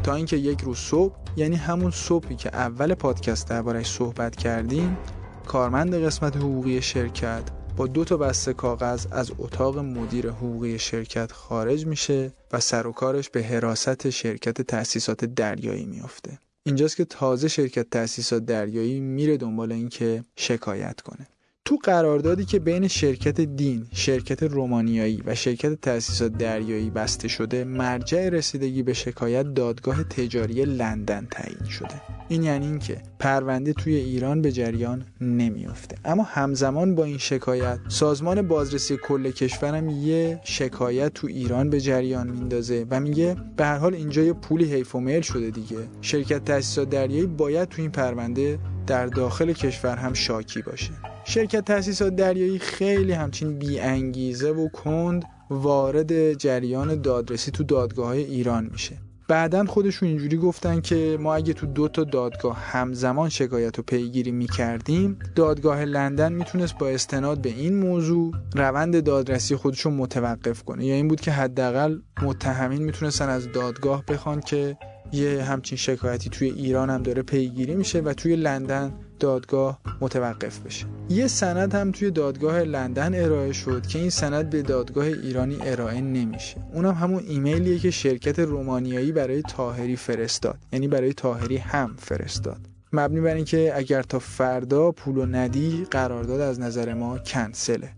تا 0.04 0.16
اینکه 0.16 0.38
یک 0.38 0.62
روز 0.62 0.78
صبح 0.78 1.16
یعنی 1.36 1.56
همون 1.56 1.92
صبحی 1.92 2.36
که 2.36 2.56
اول 2.56 2.94
پادکست 2.94 3.50
دربارش 3.50 3.92
صحبت 3.92 4.36
کردیم 4.36 4.98
کارمند 5.46 6.06
قسمت 6.06 6.36
حقوقی 6.36 6.82
شرکت 6.82 7.44
با 7.78 7.88
دو 7.88 8.04
تا 8.04 8.18
بسته 8.18 8.54
کاغذ 8.54 9.08
از 9.12 9.32
اتاق 9.38 9.78
مدیر 9.78 10.30
حقوقی 10.30 10.80
شرکت 10.80 11.32
خارج 11.32 11.86
میشه 11.86 12.34
و 12.52 12.60
سر 12.60 12.88
و 12.88 12.92
کارش 12.92 13.30
به 13.30 13.44
حراست 13.44 14.10
شرکت 14.10 14.62
تأسیسات 14.62 15.26
دریایی 15.26 15.86
میافته. 15.86 16.40
اینجاست 16.64 16.98
که 16.98 17.06
تازه 17.06 17.48
شرکت 17.48 17.90
تأسیسات 17.90 18.46
دریایی 18.46 19.00
میره 19.00 19.38
دنبال 19.38 19.72
اینکه 19.72 20.24
شکایت 20.36 21.02
کنه. 21.02 21.28
تو 21.72 21.78
قراردادی 21.84 22.46
که 22.46 22.60
بین 22.60 22.88
شرکت 22.88 23.42
دین، 23.42 23.88
شرکت 23.94 24.44
رومانیایی 24.44 25.24
و 25.26 25.36
شرکت 25.36 25.82
تأسیسات 25.82 26.32
دریایی 26.32 26.90
بسته 26.90 27.28
شده، 27.28 27.64
مرجع 27.64 28.30
رسیدگی 28.30 28.84
به 28.84 28.94
شکایت 28.94 29.54
دادگاه 29.54 30.04
تجاری 30.04 30.66
لندن 30.66 31.28
تعیین 31.32 31.70
شده. 31.70 32.02
این 32.28 32.44
یعنی 32.44 32.66
اینکه 32.66 32.98
پرونده 33.20 33.74
توی 33.74 33.96
ایران 33.96 34.42
به 34.42 34.52
جریان 34.52 35.06
نمیافته 35.22 35.96
اما 36.06 36.24
همزمان 36.24 36.96
با 36.96 37.04
این 37.04 37.18
شکایت 37.18 37.80
سازمان 37.88 38.48
بازرسی 38.48 38.98
کل 38.98 39.32
کشورم 39.32 39.90
یه 39.90 40.40
شکایت 40.44 41.14
تو 41.14 41.28
ایران 41.28 41.70
به 41.70 41.82
جریان 41.82 42.30
میندازه 42.30 42.86
و 42.90 43.00
میگه 43.00 43.36
به 43.58 43.66
هر 43.66 43.78
حال 43.78 43.94
اینجا 43.94 44.22
یه 44.22 44.34
پولی 44.34 44.74
حیف 44.74 44.96
و 44.96 45.00
میل 45.00 45.22
شده 45.22 45.50
دیگه 45.50 45.78
شرکت 46.02 46.46
تأسیسات 46.46 46.90
دریایی 46.90 47.26
باید 47.26 47.70
تو 47.70 47.82
این 47.82 47.92
پرونده 47.92 48.60
در 48.88 49.06
داخل 49.06 49.54
کشور 49.54 49.96
هم 49.96 50.14
شاکی 50.14 50.62
باشه. 50.62 50.92
شرکت 51.26 51.66
تأسیسات 51.66 52.16
دریایی 52.16 52.60
خیلی 52.60 53.12
همچین 53.12 53.60
بی 53.60 53.80
انگیزه 53.80 54.52
و 54.52 54.70
کند 54.70 55.26
وارد 55.50 56.34
جریان 56.34 57.02
دادرسی 57.02 57.52
تو 57.52 57.64
دادگاه 57.64 58.08
های 58.08 58.24
ایران 58.24 58.70
میشه. 58.72 58.98
بعدا 59.28 59.66
خودشون 59.66 60.10
اینجوری 60.10 60.38
گفتن 60.38 60.82
که 60.82 61.18
ما 61.20 61.36
اگه 61.36 61.54
تو 61.54 61.66
دو 61.68 61.88
تا 61.88 62.04
دادگاه 62.04 62.58
همزمان 62.58 63.30
شکایت 63.30 63.80
و 63.80 63.82
پیگیری 63.82 64.32
می‌کردیم 64.32 65.20
دادگاه 65.36 65.86
لندن 65.86 66.34
می‌تونست 66.34 66.78
با 66.78 66.88
استناد 66.88 67.42
به 67.42 67.50
این 67.50 67.80
موضوع 67.80 68.34
روند 68.56 69.04
دادرسی 69.04 69.56
خودشون 69.56 69.94
متوقف 69.94 70.64
کنه. 70.64 70.86
یا 70.86 70.96
این 70.96 71.08
بود 71.08 71.22
که 71.22 71.32
حداقل 71.32 72.00
متهمین 72.22 72.84
می‌تونستن 72.84 73.30
از 73.30 73.52
دادگاه 73.52 74.06
بخوان 74.06 74.42
که 74.42 74.78
یه 75.12 75.44
همچین 75.44 75.78
شکایتی 75.78 76.30
توی 76.30 76.50
ایران 76.50 76.90
هم 76.90 77.04
داره 77.04 77.22
پیگیری 77.22 77.76
میشه 77.76 78.00
و 78.00 78.14
توی 78.14 78.36
لندن 78.36 78.94
دادگاه 79.22 79.80
متوقف 80.02 80.60
بشه. 80.60 80.86
یه 81.10 81.28
سند 81.28 81.76
هم 81.76 81.92
توی 81.92 82.12
دادگاه 82.12 82.60
لندن 82.60 83.24
ارائه 83.24 83.54
شد 83.54 83.88
که 83.88 84.00
این 84.00 84.10
سند 84.10 84.50
به 84.50 84.62
دادگاه 84.62 85.06
ایرانی 85.06 85.58
ارائه 85.62 86.02
نمیشه. 86.02 86.58
اونم 86.74 86.94
همون 86.94 87.24
ایمیلیه 87.28 87.80
که 87.80 87.92
شرکت 87.92 88.40
رومانیایی 88.40 89.12
برای 89.12 89.42
تاهری 89.42 89.96
فرستاد. 89.96 90.58
یعنی 90.74 90.88
برای 90.88 91.14
تاهری 91.14 91.58
هم 91.58 91.96
فرستاد. 91.98 92.60
مبنی 92.94 93.22
بر 93.22 93.36
اینکه 93.36 93.72
اگر 93.76 94.04
تا 94.04 94.20
فردا 94.20 94.92
پول 94.92 95.18
و 95.18 95.26
ندی 95.26 95.88
قرارداد 95.92 96.40
از 96.42 96.60
نظر 96.60 96.94
ما 96.94 97.18
کنسله. 97.18 97.90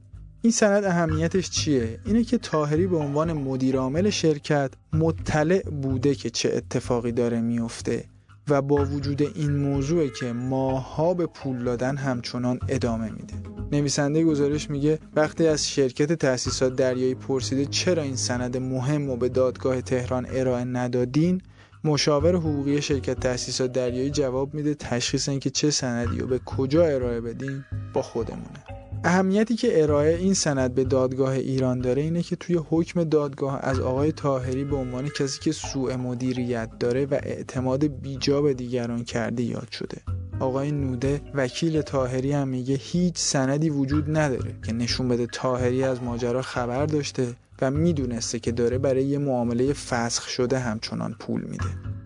این 0.42 0.52
سند 0.52 0.84
اهمیتش 0.84 1.50
چیه؟ 1.50 2.00
اینه 2.06 2.24
که 2.24 2.38
تاهری 2.38 2.88
به 2.88 2.98
عنوان 2.98 3.34
مدیرعامل 3.34 4.10
شرکت 4.10 4.72
مطلع 4.94 5.70
بوده 5.70 6.16
که 6.16 6.30
چه 6.30 6.54
اتفاقی 6.54 7.12
داره 7.12 7.42
میفته. 7.42 8.06
و 8.50 8.62
با 8.62 8.86
وجود 8.86 9.22
این 9.22 9.56
موضوع 9.56 10.08
که 10.08 10.34
ماها 10.34 11.14
به 11.14 11.26
پول 11.26 11.64
دادن 11.64 11.98
همچنان 11.98 12.60
ادامه 12.70 13.10
میده. 13.10 13.34
نویسنده 13.72 14.24
گزارش 14.24 14.70
میگه 14.70 15.00
وقتی 15.16 15.48
از 15.48 15.70
شرکت 15.70 16.14
تأسیسات 16.14 16.76
دریایی 16.76 17.16
پرسیده 17.16 17.66
چرا 17.66 18.04
این 18.04 18.16
سند 18.16 18.58
مهم 18.58 19.10
و 19.10 19.16
به 19.16 19.30
دادگاه 19.30 19.82
تهران 19.82 20.28
ارائه 20.30 20.64
ندادین 20.64 21.42
مشاور 21.84 22.36
حقوقی 22.36 22.82
شرکت 22.82 23.20
تأسیسات 23.20 23.72
دریایی 23.72 24.10
جواب 24.10 24.54
میده 24.54 24.74
تشخیص 24.74 25.30
اینکه 25.30 25.50
چه 25.50 25.72
سندی 25.72 26.22
و 26.22 26.28
به 26.28 26.40
کجا 26.46 26.86
ارائه 26.86 27.22
بدین 27.22 27.64
با 27.94 28.02
خودمونه. 28.02 28.73
اهمیتی 29.06 29.56
که 29.56 29.84
ارائه 29.84 30.16
این 30.16 30.34
سند 30.34 30.76
به 30.76 30.84
دادگاه 30.84 31.32
ایران 31.32 31.80
داره 31.80 32.02
اینه 32.02 32.22
که 32.22 32.36
توی 32.36 32.60
حکم 32.70 33.04
دادگاه 33.04 33.60
از 33.62 33.80
آقای 33.80 34.12
تاهری 34.12 34.64
به 34.64 34.76
عنوان 34.76 35.10
کسی 35.10 35.40
که 35.40 35.52
سوء 35.52 35.98
مدیریت 35.98 36.70
داره 36.80 37.06
و 37.06 37.14
اعتماد 37.24 37.86
بیجا 37.86 38.42
به 38.42 38.54
دیگران 38.54 39.04
کرده 39.04 39.44
یاد 39.44 39.72
شده. 39.72 39.98
آقای 40.40 40.72
نوده 40.72 41.22
وکیل 41.34 41.82
تاهری 41.82 42.32
هم 42.32 42.48
میگه 42.48 42.76
هیچ 42.76 43.18
سندی 43.18 43.70
وجود 43.70 44.18
نداره 44.18 44.56
که 44.66 44.74
نشون 44.74 45.08
بده 45.08 45.28
تاهری 45.28 45.84
از 45.84 46.04
ماجرا 46.04 46.42
خبر 46.42 46.86
داشته 46.86 47.28
و 47.62 47.72
می‌دونسته 47.72 48.40
که 48.40 48.52
داره 48.52 48.78
برای 48.78 49.04
یه 49.04 49.18
معامله 49.18 49.74
فسخ 49.74 50.28
شده 50.28 50.60
همچنان 50.60 51.16
پول 51.20 51.42
میده. 51.42 51.66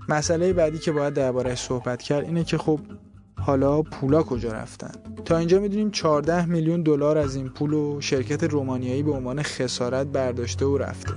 مسئله 0.10 0.54
بعدی 0.54 0.78
که 0.78 0.92
باید 0.92 1.14
دربارهش 1.14 1.60
صحبت 1.60 2.02
کرد 2.02 2.26
اینه 2.26 2.44
که 2.44 2.58
خب 2.58 2.80
حالا 3.40 3.82
پولا 3.82 4.24
کجا 4.24 4.52
رفتن؟ 4.52 4.92
تا 5.26 5.38
اینجا 5.38 5.60
می‌دونیم 5.60 5.92
14 5.92 6.46
میلیون 6.46 6.82
دلار 6.82 7.18
از 7.18 7.36
این 7.36 7.50
پول 7.50 7.74
و 7.74 8.02
شرکت 8.02 8.44
رومانیایی 8.44 9.04
به 9.04 9.12
عنوان 9.12 9.42
خسارت 9.42 10.08
برداشته 10.08 10.66
و 10.66 10.78
رفته. 10.78 11.14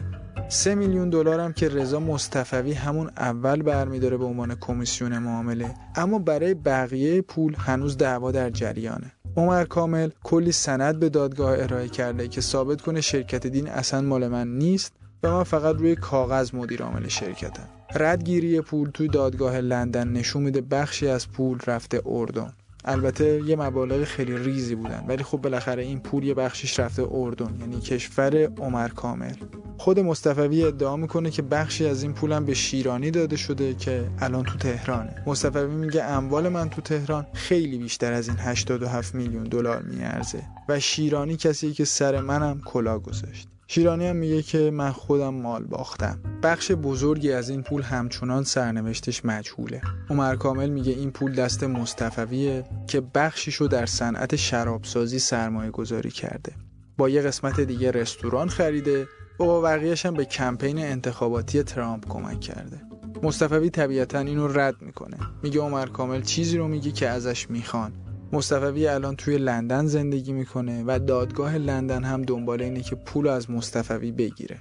3 0.49 0.75
میلیون 0.75 1.11
دلار 1.11 1.41
هم 1.41 1.53
که 1.53 1.69
رضا 1.69 2.01
مصطفوی 2.01 2.73
همون 2.73 3.11
اول 3.17 3.63
برمیداره 3.63 4.17
به 4.17 4.25
عنوان 4.25 4.55
کمیسیون 4.55 5.19
معامله 5.19 5.75
اما 5.97 6.19
برای 6.19 6.55
بقیه 6.55 7.23
پول 7.23 7.55
هنوز 7.59 7.97
دعوا 7.97 8.31
در 8.31 8.51
جریانه. 8.51 9.13
عمر 9.37 9.65
کامل 9.65 10.11
کلی 10.23 10.53
سند 10.53 11.01
به 11.01 11.09
دادگاه 11.09 11.53
ارائه 11.59 11.89
کرده 11.89 12.29
که 12.29 12.41
ثابت 12.41 12.81
کنه 12.81 13.01
شرکت 13.01 13.47
دین 13.47 13.69
اصلا 13.69 14.01
مال 14.01 14.29
من 14.29 14.49
نیست 14.49 14.93
و 15.23 15.31
من 15.31 15.43
فقط 15.43 15.77
روی 15.77 15.95
کاغذ 15.95 16.55
مدیر 16.55 16.83
عامل 16.83 17.09
شرکتم. 17.09 17.80
ردگیری 17.95 18.61
پول 18.61 18.91
توی 18.91 19.09
دادگاه 19.09 19.61
لندن 19.61 20.09
نشون 20.09 20.43
میده 20.43 20.61
بخشی 20.61 21.09
از 21.09 21.29
پول 21.29 21.59
رفته 21.67 22.03
اردن. 22.07 22.53
البته 22.85 23.43
یه 23.47 23.57
مبالغ 23.57 24.05
خیلی 24.05 24.37
ریزی 24.37 24.75
بودن 24.75 25.05
ولی 25.09 25.25
خب 25.25 25.39
بالاخره 25.39 25.83
این 25.83 26.01
پول 26.01 26.25
یه 26.25 26.35
بخشش 26.35 26.81
رفته 26.81 27.07
اردن 27.11 27.57
یعنی 27.61 27.81
کشور 27.81 28.45
عمر 28.45 28.89
کامل. 28.89 29.35
خود 29.79 30.01
مصطفوی 30.01 30.65
ادعا 30.65 30.97
می‌کنه 30.97 31.31
که 31.31 31.43
بخشی 31.43 31.87
از 31.87 32.03
این 32.03 32.13
پولم 32.13 32.45
به 32.45 32.55
شیرانی 32.55 33.11
داده 33.11 33.37
شده 33.37 33.75
که 33.75 34.05
الان 34.19 34.45
تو 34.45 34.59
تهرانه. 34.59 35.23
مصطفوی 35.27 35.75
میگه 35.75 36.03
اموال 36.03 36.49
من 36.49 36.71
تو 36.71 36.83
تهران 36.83 37.27
خیلی 37.33 37.79
بیشتر 37.79 38.13
از 38.13 38.29
این 38.29 38.37
87 38.41 39.15
میلیون 39.15 39.43
دلار 39.43 39.83
میارزه 39.83 40.43
و 40.69 40.81
شیرانی 40.81 41.37
کسی 41.37 41.73
که 41.73 41.85
سر 41.85 42.21
منم 42.21 42.61
کلا 42.65 42.99
گذاشت. 42.99 43.49
شیرانی 43.73 44.07
هم 44.07 44.17
میگه 44.17 44.43
که 44.43 44.71
من 44.71 44.91
خودم 44.91 45.35
مال 45.35 45.65
باختم. 45.65 46.21
بخش 46.43 46.73
بزرگی 46.73 47.33
از 47.33 47.51
این 47.51 47.63
پول 47.63 47.83
همچنان 47.83 48.45
سرنوشتش 48.45 49.25
مجهوله. 49.25 49.81
عمر 50.09 50.37
کامل 50.37 50.69
میگه 50.71 50.93
این 50.93 51.11
پول 51.11 51.35
دست 51.35 51.65
مصطفویه 51.65 52.65
که 52.87 53.01
بخشیشو 53.01 53.67
در 53.67 53.87
صنعت 53.87 54.37
شرابسازی 54.37 55.19
سرمایه 55.19 55.71
گذاری 55.71 56.11
کرده. 56.11 56.53
با 56.99 57.09
یه 57.09 57.23
قسمت 57.23 57.61
دیگه 57.61 57.91
رستوران 57.91 58.49
خریده. 58.49 59.03
و 59.41 59.45
با 59.45 59.61
بقیهش 59.61 60.07
هم 60.07 60.15
به 60.15 60.25
کمپین 60.25 60.79
انتخاباتی 60.79 61.63
ترامپ 61.63 62.09
کمک 62.09 62.41
کرده. 62.41 62.81
مصطفوی 63.23 63.71
طبیعتا 63.71 64.19
اینو 64.19 64.49
رد 64.49 64.83
می‌کنه. 64.83 65.17
میگه 65.43 65.61
عمر 65.61 65.87
کامل 65.87 66.23
چیزی 66.23 66.59
رو 66.59 66.69
میگه 66.69 66.91
که 66.93 67.09
ازش 67.09 67.51
می‌خوان. 67.51 67.93
مصطفی 68.33 68.87
الان 68.87 69.17
توی 69.17 69.39
لندن 69.39 69.87
زندگی 69.87 70.33
می‌کنه 70.33 70.85
و 70.87 70.99
دادگاه 71.07 71.59
لندن 71.59 72.05
هم 72.05 72.23
دنبال 72.23 72.63
اینه 72.63 72.81
که 72.81 72.97
پول 72.97 73.29
از 73.29 73.51
مصطفی 73.51 74.13
بگیره. 74.13 74.59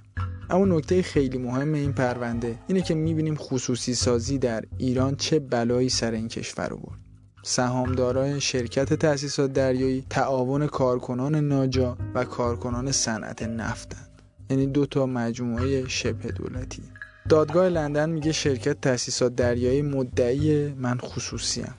اما 0.50 0.66
نکته 0.66 1.02
خیلی 1.02 1.38
مهم 1.38 1.74
این 1.74 1.94
پرونده 1.94 2.56
اینه 2.68 2.82
که 2.82 2.96
می‌بینیم 2.96 3.36
خصوصی 3.36 3.94
سازی 3.94 4.38
در 4.38 4.64
ایران 4.78 5.16
چه 5.16 5.40
بلایی 5.40 5.90
سر 5.90 6.12
این 6.12 6.28
کشور 6.28 6.68
رو 6.68 6.78
برد. 6.78 7.00
سهامدارای 7.44 8.42
شرکت 8.42 8.94
تأسیسات 8.94 9.54
دریایی 9.54 10.06
تعاون 10.10 10.68
کارکنان 10.68 11.36
ناجا 11.36 11.98
و 12.16 12.24
کارکنان 12.24 12.92
صنعت 12.92 13.44
نفتند. 13.44 14.22
یعنی 14.50 14.68
دو 14.68 14.86
تا 14.86 15.06
مجموعه 15.06 15.88
شبه 15.88 16.32
دولتی. 16.32 16.84
دادگاه 17.30 17.70
لندن 17.70 18.10
میگه 18.10 18.32
شرکت 18.32 18.82
تأسیسات 18.82 19.36
دریایی 19.36 19.82
مدعی 19.82 20.68
من 20.74 20.98
خصوصیم 20.98 21.74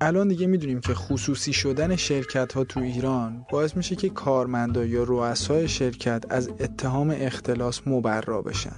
الان 0.00 0.28
دیگه 0.28 0.46
می‌دونیم 0.46 0.80
که 0.80 0.94
خصوصی 0.94 1.52
شدن 1.52 1.96
شرکت 1.96 2.52
ها 2.52 2.64
تو 2.64 2.80
ایران 2.80 3.46
باعث 3.50 3.76
میشه 3.76 3.96
که 3.96 4.08
کارمندا 4.08 4.84
یا 4.84 5.04
رؤسای 5.06 5.68
شرکت 5.68 6.24
از 6.30 6.48
اتهام 6.48 7.14
اختلاس 7.18 7.80
مبرا 7.86 8.42
بشن. 8.42 8.76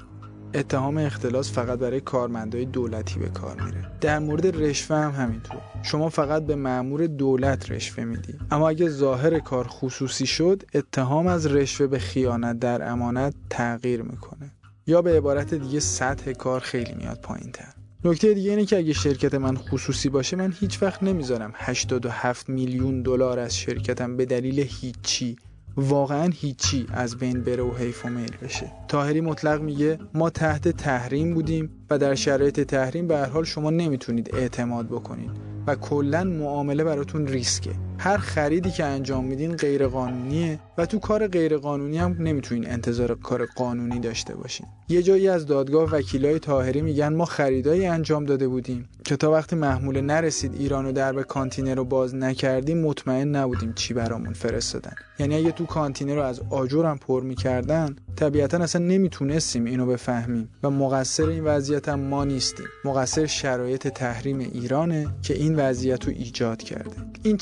اتهام 0.54 0.98
اختلاس 0.98 1.52
فقط 1.52 1.78
برای 1.78 2.00
کارمندای 2.00 2.64
دولتی 2.64 3.20
به 3.20 3.28
کار 3.28 3.62
میره. 3.62 3.86
در 4.00 4.18
مورد 4.18 4.62
رشوه 4.62 4.96
هم 4.96 5.10
همینطور. 5.10 5.60
شما 5.82 6.08
فقط 6.08 6.42
به 6.42 6.56
مأمور 6.56 7.06
دولت 7.06 7.70
رشوه 7.70 8.04
میدی. 8.04 8.34
اما 8.50 8.68
اگه 8.68 8.88
ظاهر 8.88 9.38
کار 9.38 9.66
خصوصی 9.66 10.26
شد 10.26 10.62
اتهام 10.74 11.26
از 11.26 11.46
رشوه 11.46 11.86
به 11.86 11.98
خیانت 11.98 12.58
در 12.58 12.90
امانت 12.90 13.34
تغییر 13.50 14.02
می‌کنه. 14.02 14.52
یا 14.86 15.02
به 15.02 15.16
عبارت 15.16 15.54
دیگه 15.54 15.80
سطح 15.80 16.32
کار 16.32 16.60
خیلی 16.60 16.94
میاد 16.94 17.20
پایین 17.20 17.52
تر 17.52 17.79
نکته 18.04 18.34
دیگه 18.34 18.50
اینه 18.50 18.64
که 18.64 18.76
اگه 18.76 18.92
شرکت 18.92 19.34
من 19.34 19.56
خصوصی 19.56 20.08
باشه 20.08 20.36
من 20.36 20.54
هیچ 20.60 20.82
وقت 20.82 21.02
نمی‌ذارم 21.02 21.52
87 21.54 22.48
میلیون 22.48 23.02
دلار 23.02 23.38
از 23.38 23.56
شرکتم 23.56 24.16
به 24.16 24.26
دلیل 24.26 24.66
هیچی. 24.80 25.36
واقعا 25.76 26.30
هیچی 26.34 26.86
از 26.92 27.16
بین 27.16 27.42
بره 27.42 27.62
و 27.62 27.76
حیف 27.76 28.06
و 28.06 28.08
میل 28.08 28.36
بشه. 28.42 28.72
تاهری 28.88 29.20
مطلق 29.20 29.60
میگه 29.60 29.98
ما 30.14 30.30
تحت 30.30 30.68
تحریم 30.68 31.34
بودیم 31.34 31.70
و 31.90 31.98
در 31.98 32.14
شرایط 32.14 32.60
تحریم 32.60 33.06
به 33.06 33.16
هر 33.16 33.26
حال 33.26 33.44
شما 33.44 33.70
نمی‌تونید 33.70 34.34
اعتماد 34.34 34.86
بکنید 34.86 35.30
و 35.66 35.74
کلا 35.74 36.24
معامله 36.24 36.84
براتون 36.84 37.26
ریسکه. 37.26 37.89
هر 38.00 38.16
خریدی 38.16 38.70
که 38.70 38.84
انجام 38.84 39.24
میدین 39.24 39.56
غیر 39.56 39.86
قانونیه 39.86 40.58
و 40.78 40.86
تو 40.86 40.98
کار 40.98 41.26
غیر 41.26 41.56
قانونی 41.56 41.98
هم 41.98 42.16
نمی‌تونین 42.20 42.70
انتظار 42.70 43.14
کار 43.14 43.46
قانونی 43.46 44.00
داشته 44.00 44.34
باشین. 44.34 44.66
یه 44.88 45.02
جایی 45.02 45.28
از 45.28 45.46
دادگاه 45.46 45.90
وکیلای 45.90 46.38
تاهری 46.38 46.82
میگن 46.82 47.14
ما 47.14 47.24
خریدایی 47.24 47.86
انجام 47.86 48.24
داده 48.24 48.48
بودیم 48.48 48.88
که 49.04 49.16
تا 49.16 49.30
وقتی 49.30 49.56
محموله 49.56 50.00
نرسید 50.00 50.54
ایران 50.54 50.86
و 50.86 50.92
درب 50.92 51.22
کانتینر 51.22 51.74
رو 51.74 51.84
باز 51.84 52.14
نکردیم 52.14 52.78
مطمئن 52.78 53.36
نبودیم 53.36 53.72
چی 53.72 53.94
برامون 53.94 54.32
فرستادن. 54.32 54.92
یعنی 55.18 55.34
اگه 55.34 55.52
تو 55.52 55.66
کانتینر 55.66 56.14
رو 56.14 56.22
از 56.22 56.40
آجرم 56.50 56.98
پر 56.98 57.22
می‌کردن 57.22 57.96
طبیعتا 58.16 58.58
اصلا 58.58 58.84
نمی‌تونستیم 58.84 59.64
اینو 59.64 59.86
بفهمیم 59.86 60.48
و 60.62 60.70
مقصر 60.70 61.26
این 61.26 61.44
وضعیت 61.44 61.88
هم 61.88 62.00
ما 62.00 62.24
نیستیم. 62.24 62.66
مقصر 62.84 63.26
شرایط 63.26 63.88
تحریم 63.88 64.38
ایرانه 64.38 65.06
که 65.22 65.34
این 65.34 65.56
وضعیت 65.56 66.04
رو 66.04 66.12
ایجاد 66.16 66.62
کرده. 66.62 66.96
این 67.22 67.36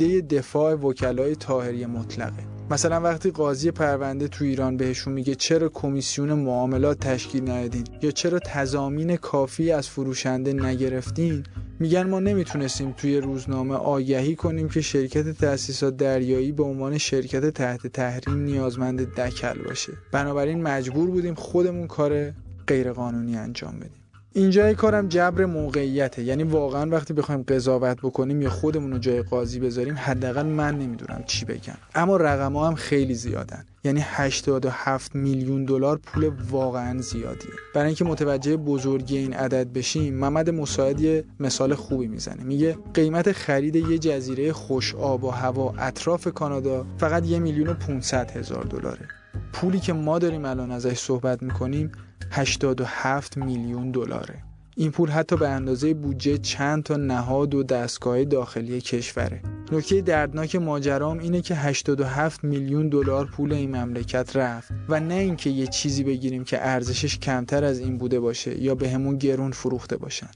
چکیده 0.00 0.36
دفاع 0.36 0.74
وکلای 0.74 1.36
تاهری 1.36 1.86
مطلقه. 1.86 2.42
مثلا 2.70 3.00
وقتی 3.00 3.30
قاضی 3.30 3.70
پرونده 3.70 4.28
تو 4.28 4.44
ایران 4.44 4.76
بهشون 4.76 5.12
میگه 5.12 5.34
چرا 5.34 5.68
کمیسیون 5.68 6.32
معاملات 6.32 6.98
تشکیل 6.98 7.50
ندادین 7.50 7.84
یا 8.02 8.10
چرا 8.10 8.38
تضامین 8.38 9.16
کافی 9.16 9.72
از 9.72 9.88
فروشنده 9.88 10.52
نگرفتین 10.52 11.44
میگن 11.80 12.02
ما 12.02 12.20
نمی‌تونستیم 12.20 12.94
توی 12.96 13.16
روزنامه 13.20 13.74
آگهی 13.74 14.36
کنیم 14.36 14.68
که 14.68 14.80
شرکت 14.80 15.38
تأسیسات 15.38 15.96
دریایی 15.96 16.52
به 16.52 16.62
عنوان 16.62 16.98
شرکت 16.98 17.50
تحت 17.50 17.86
تحریم 17.86 18.38
نیازمند 18.38 19.14
دکل 19.14 19.58
باشه. 19.62 19.92
بنابراین 20.12 20.62
مجبور 20.62 21.10
بودیم 21.10 21.34
خودمون 21.34 21.86
کار 21.86 22.32
غیرقانونی 22.66 23.36
انجام 23.36 23.78
بدیم. 23.78 23.99
اینجای 24.32 24.74
کارم 24.74 25.08
جبر 25.08 25.44
موقعیته. 25.44 26.22
یعنی 26.22 26.42
واقعا 26.42 26.90
وقتی 26.90 27.14
بخوایم 27.14 27.42
قضاوت 27.42 27.98
بکنیم 28.02 28.42
یا 28.42 28.50
خودمون 28.50 28.92
رو 28.92 28.98
جای 28.98 29.22
قاضی 29.22 29.60
بذاریم 29.60 29.94
حداقل 29.98 30.46
من 30.46 30.78
نمی‌دونم 30.78 31.24
چی 31.26 31.44
بگم. 31.44 31.76
اما 31.94 32.16
رقم 32.16 32.52
ها 32.52 32.68
هم 32.68 32.74
خیلی 32.74 33.14
زیادن. 33.14 33.64
یعنی 33.84 34.00
87 34.04 35.14
میلیون 35.14 35.64
دلار 35.64 35.96
پول 35.98 36.30
واقعا 36.50 37.00
زیادیه. 37.00 37.50
برای 37.74 37.86
اینکه 37.86 38.04
متوجه 38.04 38.56
بزرگی 38.56 39.18
این 39.18 39.34
عدد 39.34 39.72
بشیم 39.72 40.14
محمد 40.14 40.50
مساعد 40.50 41.00
یه 41.00 41.24
مثال 41.40 41.74
خوبی 41.74 42.06
می‌زنه. 42.08 42.44
میگه 42.44 42.76
قیمت 42.94 43.32
خرید 43.32 43.76
یه 43.76 43.98
جزیره 43.98 44.52
خوش 44.52 44.94
آب 44.94 45.24
و 45.24 45.30
هوا 45.30 45.74
اطراف 45.78 46.28
کانادا 46.28 46.86
فقط 46.98 47.26
یه 47.26 47.38
میلیون 47.38 47.68
و 47.68 47.74
500 47.74 48.30
هزار 48.30 48.64
دلاره. 48.64 49.08
پولی 49.52 49.80
که 49.80 49.92
ما 49.92 50.18
داریم 50.18 50.44
الان 50.44 50.70
ازش 50.70 50.98
صحبت 50.98 51.42
می‌کنیم 51.42 51.92
87 52.30 53.36
میلیون 53.36 53.90
دلاره. 53.90 54.42
این 54.76 54.90
پول 54.90 55.10
حتی 55.10 55.36
به 55.36 55.48
اندازه 55.48 55.94
بودجه 55.94 56.38
چند 56.38 56.82
تا 56.82 56.96
نهاد 56.96 57.54
و 57.54 57.62
دستگاه 57.62 58.24
داخلی 58.24 58.80
کشوره. 58.80 59.42
نکته 59.72 60.00
دردناک 60.00 60.56
ماجرام 60.56 61.18
اینه 61.18 61.40
که 61.40 61.54
87 61.54 62.44
میلیون 62.44 62.88
دلار 62.88 63.26
پول 63.26 63.52
این 63.52 63.76
مملکت 63.76 64.36
رفت 64.36 64.72
و 64.88 65.00
نه 65.00 65.14
اینکه 65.14 65.50
یه 65.50 65.66
چیزی 65.66 66.04
بگیریم 66.04 66.44
که 66.44 66.68
ارزشش 66.68 67.18
کمتر 67.18 67.64
از 67.64 67.78
این 67.78 67.98
بوده 67.98 68.20
باشه 68.20 68.62
یا 68.62 68.74
به 68.74 68.90
همون 68.90 69.18
گرون 69.18 69.50
فروخته 69.52 69.96
باشن. 69.96 70.30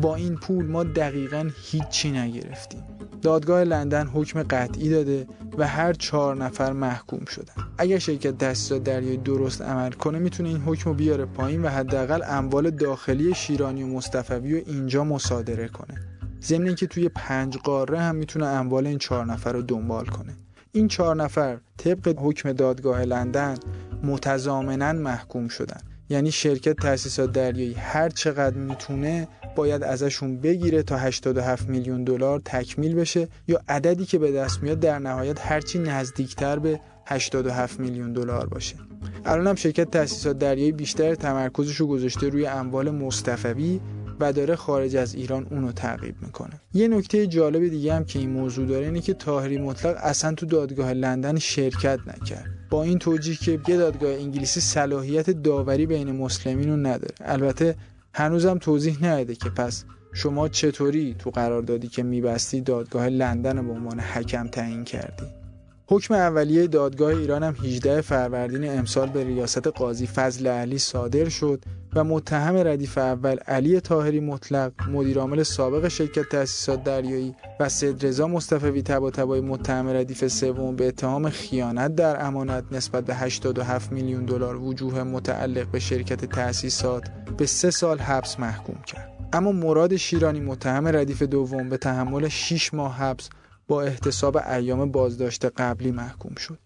با 0.00 0.14
این 0.14 0.34
پول 0.34 0.66
ما 0.66 0.84
دقیقا 0.84 1.50
هیچی 1.62 2.10
نگرفتیم. 2.10 2.82
دادگاه 3.22 3.64
لندن 3.64 4.06
حکم 4.06 4.42
قطعی 4.42 4.90
داده 4.90 5.26
و 5.58 5.66
هر 5.66 5.92
چهار 5.92 6.36
نفر 6.36 6.72
محکوم 6.72 7.24
شدن. 7.24 7.52
اگر 7.78 7.98
شرکت 7.98 8.38
تاسیسات 8.38 8.84
دریایی 8.84 9.16
درست 9.16 9.62
عمل 9.62 9.90
کنه 9.90 10.18
می‌تونه 10.18 10.48
این 10.48 10.58
حکم 10.58 10.90
رو 10.90 10.96
بیاره 10.96 11.24
پایین 11.24 11.62
و 11.62 11.68
حداقل 11.68 12.22
اموال 12.28 12.70
داخلی 12.70 13.34
شیرانی 13.34 13.82
و 13.82 13.86
مصطفوی 13.86 14.60
رو 14.60 14.60
اینجا 14.66 15.04
مصادره 15.04 15.68
کنه. 15.68 15.94
ضمن 16.42 16.66
اینکه 16.66 16.86
توی 16.86 17.08
پنج 17.08 17.56
قاره 17.56 18.00
هم 18.00 18.16
می‌تونه 18.16 18.46
اموال 18.46 18.86
این 18.86 18.98
چهار 18.98 19.26
نفر 19.26 19.52
رو 19.52 19.62
دنبال 19.62 20.06
کنه. 20.06 20.36
این 20.72 20.88
چهار 20.88 21.16
نفر 21.16 21.58
طبق 21.76 22.14
حکم 22.18 22.52
دادگاه 22.52 23.02
لندن 23.02 23.54
متضامنا 24.02 24.92
محکوم 24.92 25.48
شدن. 25.48 25.80
یعنی 26.08 26.30
شرکت 26.30 26.76
تاسیسات 26.76 27.32
دریایی 27.32 27.74
هر 27.74 28.08
چقدر 28.08 28.56
می‌تونه 28.56 29.28
باید 29.54 29.82
ازشون 29.82 30.40
بگیره 30.40 30.82
تا 30.82 30.96
87 30.96 31.68
میلیون 31.68 32.04
دلار 32.04 32.40
تکمیل 32.44 32.94
بشه 32.94 33.28
یا 33.48 33.60
عددی 33.68 34.04
که 34.04 34.18
به 34.18 34.32
دست 34.32 34.62
میاد 34.62 34.80
در 34.80 34.98
نهایت 34.98 35.40
هرچی 35.40 35.78
نزدیکتر 35.78 36.58
به 36.58 36.80
87 37.06 37.80
میلیون 37.80 38.12
دلار 38.12 38.46
باشه. 38.46 38.76
الان 39.24 39.46
هم 39.46 39.54
شرکت 39.54 39.90
تاسیسات 39.90 40.38
دریایی 40.38 40.72
بیشتر 40.72 41.14
تمرکزش 41.14 41.76
رو 41.76 41.86
گذاشته 41.86 42.28
روی 42.28 42.46
اموال 42.46 42.90
مصطفوی 42.90 43.80
و 44.20 44.32
داره 44.32 44.56
خارج 44.56 44.96
از 44.96 45.14
ایران 45.14 45.46
اونو 45.50 45.72
تعقیب 45.72 46.14
می‌کنه. 46.22 46.60
یه 46.74 46.88
نکته 46.88 47.26
جالب 47.26 47.68
دیگه 47.68 47.94
هم 47.94 48.04
که 48.04 48.18
این 48.18 48.30
موضوع 48.30 48.66
داره 48.66 48.84
اینه 48.84 49.00
که 49.00 49.14
تاهری 49.14 49.58
مطلق 49.58 49.96
اصلا 49.98 50.34
تو 50.34 50.46
دادگاه 50.46 50.92
لندن 50.92 51.38
شرکت 51.38 51.98
نکرد. 52.06 52.46
با 52.70 52.82
این 52.82 52.98
توجیه 52.98 53.36
که 53.36 53.60
یه 53.68 53.76
دادگاه 53.76 54.12
انگلیسی 54.12 54.60
صلاحیت 54.60 55.30
داوری 55.30 55.86
بین 55.86 56.12
مسلمین 56.12 56.70
رو 56.70 56.76
نداره. 56.76 57.14
البته 57.20 57.74
هنوزم 58.18 58.58
توضیح 58.58 59.04
نداده 59.04 59.34
که 59.34 59.50
پس 59.50 59.84
شما 60.12 60.48
چطوری 60.48 61.16
تو 61.18 61.30
قراردادی 61.30 61.88
که 61.88 62.02
میبستی 62.02 62.60
دادگاه 62.60 63.08
لندن 63.08 63.58
رو 63.58 63.62
به 63.62 63.72
عنوان 63.72 64.00
حکم 64.00 64.48
تعیین 64.48 64.84
کردی؟ 64.84 65.37
حکم 65.90 66.14
اولیه 66.14 66.66
دادگاه 66.66 67.08
ایران 67.08 67.42
هم 67.42 67.54
18 67.64 68.00
فروردین 68.00 68.78
امسال 68.78 69.08
به 69.08 69.24
ریاست 69.24 69.66
قاضی 69.66 70.06
فضل 70.06 70.46
علی 70.46 70.78
صادر 70.78 71.28
شد 71.28 71.64
و 71.94 72.04
متهم 72.04 72.56
ردیف 72.56 72.98
اول 72.98 73.36
علی 73.36 73.80
تاهری 73.80 74.20
مطلق 74.20 74.72
مدیرعامل 74.88 75.42
سابق 75.42 75.88
شرکت 75.88 76.28
تأسیسات 76.28 76.84
دریایی 76.84 77.34
و 77.60 77.68
سید 77.68 78.06
رضا 78.06 78.26
مصطفی 78.26 78.82
طباطبایی 78.82 79.42
متهم 79.42 79.88
ردیف 79.88 80.26
سوم 80.26 80.76
به 80.76 80.88
اتهام 80.88 81.30
خیانت 81.30 81.94
در 81.94 82.26
امانت 82.26 82.64
نسبت 82.72 83.04
به 83.04 83.14
87 83.14 83.92
میلیون 83.92 84.24
دلار 84.24 84.56
وجوه 84.56 85.02
متعلق 85.02 85.66
به 85.66 85.78
شرکت 85.78 86.24
تأسیسات 86.24 87.10
به 87.38 87.46
سه 87.46 87.70
سال 87.70 87.98
حبس 87.98 88.40
محکوم 88.40 88.82
کرد. 88.86 89.12
اما 89.32 89.52
مراد 89.52 89.96
شیرانی 89.96 90.40
متهم 90.40 90.86
ردیف 90.86 91.22
دوم 91.22 91.68
به 91.68 91.76
تحمل 91.76 92.28
6 92.28 92.74
ماه 92.74 92.96
حبس 92.96 93.28
با 93.68 93.82
احتساب 93.82 94.36
ایام 94.36 94.90
بازداشت 94.92 95.44
قبلی 95.44 95.90
محکوم 95.90 96.34
شد. 96.34 96.58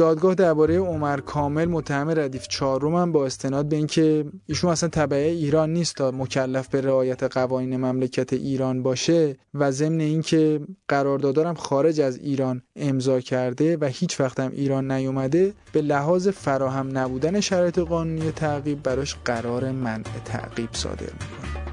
دادگاه 0.00 0.34
درباره 0.34 0.78
عمر 0.78 1.20
کامل 1.20 1.64
متهم 1.64 2.08
ردیف 2.08 2.48
چهارم 2.48 2.94
هم 2.94 3.12
با 3.12 3.26
استناد 3.26 3.68
به 3.68 3.76
اینکه 3.76 4.24
ایشون 4.46 4.70
اصلا 4.70 4.88
تبعه 4.88 5.30
ایران 5.30 5.72
نیست 5.72 5.94
تا 5.94 6.10
مکلف 6.10 6.68
به 6.68 6.80
رعایت 6.80 7.22
قوانین 7.22 7.76
مملکت 7.76 8.32
ایران 8.32 8.82
باشه 8.82 9.36
و 9.54 9.70
ضمن 9.70 10.00
اینکه 10.00 10.60
قراردادارم 10.88 11.54
خارج 11.54 12.00
از 12.00 12.16
ایران 12.16 12.62
امضا 12.76 13.20
کرده 13.20 13.76
و 13.76 13.84
هیچ 13.84 14.20
وقت 14.20 14.40
هم 14.40 14.50
ایران 14.50 14.90
نیومده 14.90 15.52
به 15.72 15.82
لحاظ 15.82 16.28
فراهم 16.28 16.98
نبودن 16.98 17.40
شرایط 17.40 17.78
قانونی 17.78 18.30
تعقیب 18.30 18.82
براش 18.82 19.16
قرار 19.24 19.72
منع 19.72 20.02
تعقیب 20.24 20.68
صادر 20.72 21.12
می‌کنه. 21.12 21.69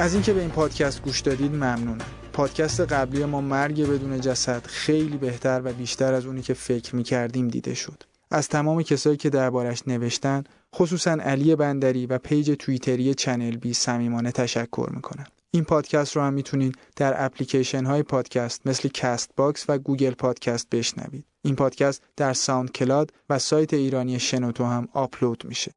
از 0.00 0.14
اینکه 0.14 0.32
به 0.32 0.40
این 0.40 0.50
پادکست 0.50 1.02
گوش 1.02 1.20
دادید 1.20 1.52
ممنونم. 1.52 2.04
پادکست 2.32 2.80
قبلی 2.80 3.24
ما 3.24 3.40
مرگ 3.40 3.86
بدون 3.86 4.20
جسد 4.20 4.66
خیلی 4.66 5.16
بهتر 5.16 5.62
و 5.64 5.72
بیشتر 5.72 6.12
از 6.14 6.26
اونی 6.26 6.42
که 6.42 6.54
فکر 6.54 6.96
می‌کردیم 6.96 7.48
دیده 7.48 7.74
شد. 7.74 8.02
از 8.30 8.48
تمام 8.48 8.82
کسایی 8.82 9.16
که 9.16 9.30
دربارش 9.30 9.82
نوشتن 9.86 10.44
خصوصا 10.74 11.10
علی 11.10 11.56
بندری 11.56 12.06
و 12.06 12.18
page 12.18 12.56
توییتری 12.58 13.14
Channel 13.14 13.56
B 13.56 13.74
صمیمانه 13.74 14.32
تشکر 14.32 14.88
می‌کنم. 14.94 15.26
این 15.50 15.64
پادکست 15.64 16.16
رو 16.16 16.22
هم 16.22 16.32
می‌تونید 16.32 16.78
در 16.96 17.24
اپلیکیشن 17.24 17.84
های 17.84 18.02
پادکست 18.02 18.66
مثل 18.66 18.88
Castbox 18.88 19.64
و 19.68 19.78
Google 19.78 20.14
Podcast 20.14 20.66
بشنوید. 20.70 21.24
این 21.42 21.56
پادکست 21.56 22.02
در 22.16 22.32
SoundCloud 22.32 23.10
و 23.30 23.38
سایت 23.38 23.74
ایرانی 23.74 24.18
شنوتو 24.18 24.64
هم 24.64 24.88
آپلود 24.92 25.44
میشه. 25.44 25.72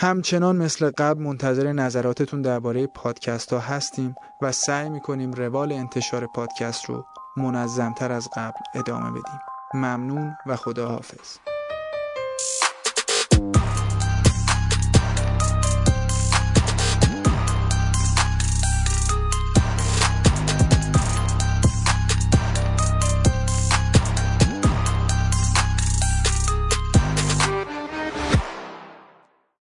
همچنان 0.00 0.56
مثل 0.56 0.90
قبل 0.98 1.22
منتظر 1.22 1.72
نظراتتون 1.72 2.42
درباره 2.42 2.86
پادکست 2.86 3.52
ها 3.52 3.58
هستیم 3.58 4.14
و 4.42 4.52
سعی 4.52 4.88
می‌کنیم 4.88 5.32
روال 5.32 5.72
انتشار 5.72 6.26
پادکست 6.26 6.84
رو 6.84 7.04
منظمتر 7.36 8.12
از 8.12 8.28
قبل 8.36 8.60
ادامه 8.74 9.10
بدیم. 9.10 9.40
ممنون 9.74 10.36
و 10.46 10.56
خدا 10.56 10.88
حافظ 10.88 11.38